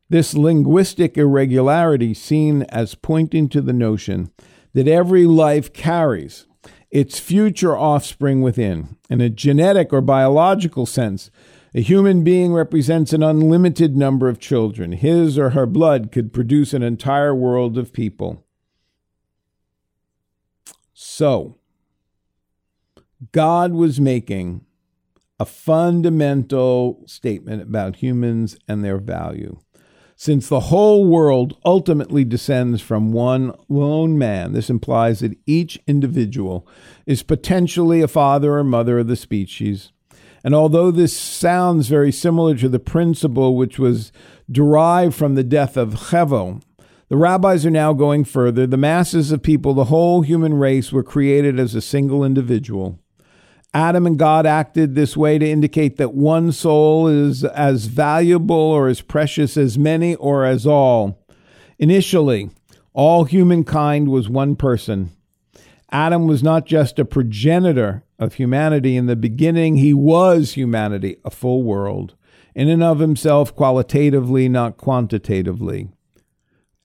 This 0.09 0.33
linguistic 0.33 1.19
irregularity 1.19 2.15
seen 2.15 2.63
as 2.71 2.95
pointing 2.95 3.49
to 3.51 3.61
the 3.61 3.73
notion 3.73 4.31
that 4.73 4.89
every 4.89 5.27
life 5.27 5.73
carries 5.73 6.47
its 6.91 7.19
future 7.19 7.77
offspring 7.77 8.41
within. 8.41 8.97
In 9.11 9.21
a 9.21 9.29
genetic 9.29 9.93
or 9.93 10.01
biological 10.01 10.87
sense, 10.87 11.31
A 11.75 11.81
human 11.81 12.25
being 12.25 12.55
represents 12.55 13.13
an 13.13 13.23
unlimited 13.23 13.97
number 13.97 14.29
of 14.29 14.39
children. 14.39 14.93
His 14.93 15.39
or 15.39 15.51
her 15.51 15.67
blood 15.67 16.11
could 16.11 16.33
produce 16.33 16.73
an 16.73 16.83
entire 16.83 17.35
world 17.35 17.77
of 17.77 17.93
people. 17.93 18.45
So, 20.95 21.59
God 23.33 23.73
was 23.73 24.01
making 24.01 24.65
a 25.39 25.45
fundamental 25.45 27.03
statement 27.07 27.63
about 27.63 27.97
humans 27.97 28.57
and 28.67 28.85
their 28.85 28.99
value. 28.99 29.61
Since 30.17 30.49
the 30.49 30.61
whole 30.61 31.07
world 31.07 31.57
ultimately 31.65 32.25
descends 32.25 32.83
from 32.83 33.13
one 33.13 33.53
lone 33.69 34.19
man, 34.19 34.53
this 34.53 34.69
implies 34.69 35.21
that 35.21 35.39
each 35.47 35.79
individual 35.87 36.67
is 37.07 37.23
potentially 37.23 38.01
a 38.01 38.09
father 38.09 38.55
or 38.55 38.65
mother 38.65 38.99
of 38.99 39.07
the 39.07 39.15
species. 39.15 39.93
And 40.45 40.55
although 40.55 40.91
this 40.91 41.17
sounds 41.17 41.89
very 41.89 42.13
similar 42.13 42.55
to 42.57 42.69
the 42.69 42.79
principle 42.79 43.57
which 43.57 43.79
was 43.79 44.13
derived 44.51 45.15
from 45.15 45.35
the 45.35 45.45
death 45.45 45.77
of 45.77 45.95
Hevel, 45.95 46.63
the 47.09 47.17
rabbis 47.17 47.65
are 47.65 47.71
now 47.71 47.93
going 47.93 48.25
further. 48.25 48.67
The 48.67 48.77
masses 48.77 49.33
of 49.33 49.43
people, 49.43 49.75
the 49.75 49.85
whole 49.85 50.23
human 50.23 50.55
race, 50.55 50.93
were 50.93 51.03
created 51.03 51.59
as 51.59 51.75
a 51.75 51.81
single 51.81 52.23
individual. 52.23 52.99
Adam 53.75 54.07
and 54.07 54.19
God 54.19 54.47
acted 54.47 54.95
this 54.95 55.17
way 55.17 55.39
to 55.39 55.49
indicate 55.49 55.97
that 55.97 56.15
one 56.15 56.53
soul 56.53 57.07
is 57.07 57.45
as 57.45 57.87
valuable 57.87 58.57
or 58.57 58.89
as 58.89 59.01
precious 59.01 59.57
as 59.57 59.79
many 59.79 60.15
or 60.17 60.45
as 60.45 60.67
all. 60.67 61.25
Initially, 61.79 62.51
all 62.93 63.25
humankind 63.25 64.09
was 64.09 64.29
one 64.29 64.57
person. 64.57 65.11
Adam 65.91 66.27
was 66.27 66.43
not 66.43 66.67
just 66.67 66.99
a 66.99 67.05
progenitor 67.05 68.05
of 68.19 68.35
humanity. 68.35 68.97
In 68.97 69.07
the 69.07 69.17
beginning, 69.17 69.77
he 69.77 69.95
was 69.95 70.53
humanity, 70.53 71.19
a 71.25 71.31
full 71.31 71.63
world, 71.63 72.15
in 72.55 72.69
and 72.69 72.83
of 72.83 72.99
himself, 72.99 73.55
qualitatively, 73.55 74.49
not 74.49 74.77
quantitatively. 74.77 75.89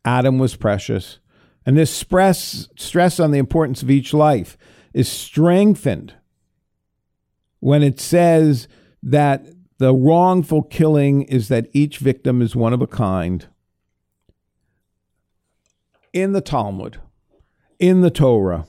Adam 0.05 0.37
was 0.37 0.55
precious. 0.55 1.19
And 1.65 1.77
this 1.77 1.91
stress, 1.91 2.67
stress 2.75 3.19
on 3.19 3.31
the 3.31 3.39
importance 3.39 3.81
of 3.81 3.89
each 3.89 4.13
life 4.13 4.57
is 4.93 5.09
strengthened 5.09 6.13
when 7.59 7.81
it 7.81 7.99
says 7.99 8.67
that 9.01 9.45
the 9.77 9.93
wrongful 9.93 10.63
killing 10.63 11.23
is 11.23 11.47
that 11.47 11.69
each 11.73 11.97
victim 11.97 12.41
is 12.41 12.55
one 12.55 12.73
of 12.73 12.81
a 12.81 12.87
kind. 12.87 13.47
In 16.11 16.33
the 16.33 16.41
Talmud, 16.41 16.99
in 17.79 18.01
the 18.01 18.11
Torah, 18.11 18.67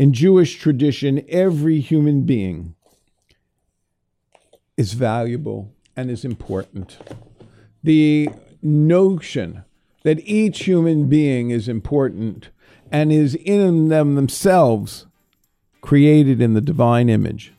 in 0.00 0.14
Jewish 0.14 0.58
tradition, 0.58 1.22
every 1.28 1.78
human 1.78 2.22
being 2.22 2.74
is 4.78 4.94
valuable 4.94 5.74
and 5.94 6.10
is 6.10 6.24
important. 6.24 6.96
The 7.82 8.30
notion 8.62 9.62
that 10.02 10.26
each 10.26 10.64
human 10.64 11.06
being 11.06 11.50
is 11.50 11.68
important 11.68 12.48
and 12.90 13.12
is 13.12 13.34
in 13.34 13.88
them 13.88 14.14
themselves 14.14 15.04
created 15.82 16.40
in 16.40 16.54
the 16.54 16.62
divine 16.62 17.10
image 17.10 17.52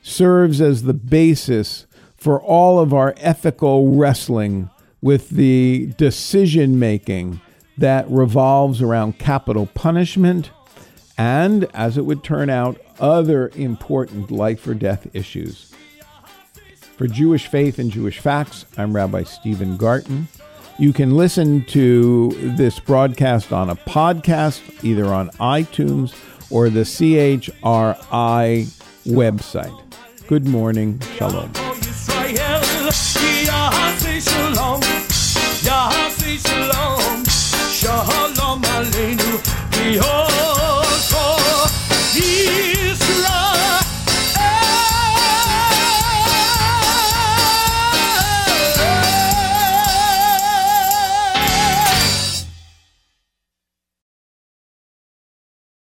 serves 0.00 0.62
as 0.62 0.84
the 0.84 0.94
basis 0.94 1.86
for 2.16 2.40
all 2.40 2.80
of 2.80 2.94
our 2.94 3.12
ethical 3.18 3.94
wrestling 3.94 4.70
with 5.02 5.28
the 5.28 5.92
decision 5.98 6.78
making 6.78 7.38
that 7.76 8.08
revolves 8.08 8.80
around 8.80 9.18
capital 9.18 9.66
punishment 9.66 10.50
and, 11.18 11.64
as 11.74 11.98
it 11.98 12.04
would 12.04 12.24
turn 12.24 12.50
out, 12.50 12.80
other 13.00 13.50
important 13.54 14.30
life 14.30 14.66
or 14.66 14.74
death 14.74 15.06
issues. 15.14 15.72
For 16.96 17.06
Jewish 17.06 17.46
Faith 17.46 17.78
and 17.78 17.90
Jewish 17.90 18.18
Facts, 18.18 18.66
I'm 18.76 18.94
Rabbi 18.94 19.22
Stephen 19.24 19.76
Garten. 19.76 20.28
You 20.78 20.92
can 20.92 21.16
listen 21.16 21.64
to 21.66 22.30
this 22.56 22.78
broadcast 22.78 23.52
on 23.52 23.70
a 23.70 23.76
podcast, 23.76 24.84
either 24.84 25.06
on 25.06 25.30
iTunes 25.32 26.14
or 26.50 26.70
the 26.70 26.80
CHRI 26.80 27.44
website. 29.06 29.82
Good 30.26 30.46
morning. 30.46 31.00
Shalom. 31.16 31.52
Shalom. 31.54 31.80
Shalom. 36.38 37.24
Shalom. 39.82 40.31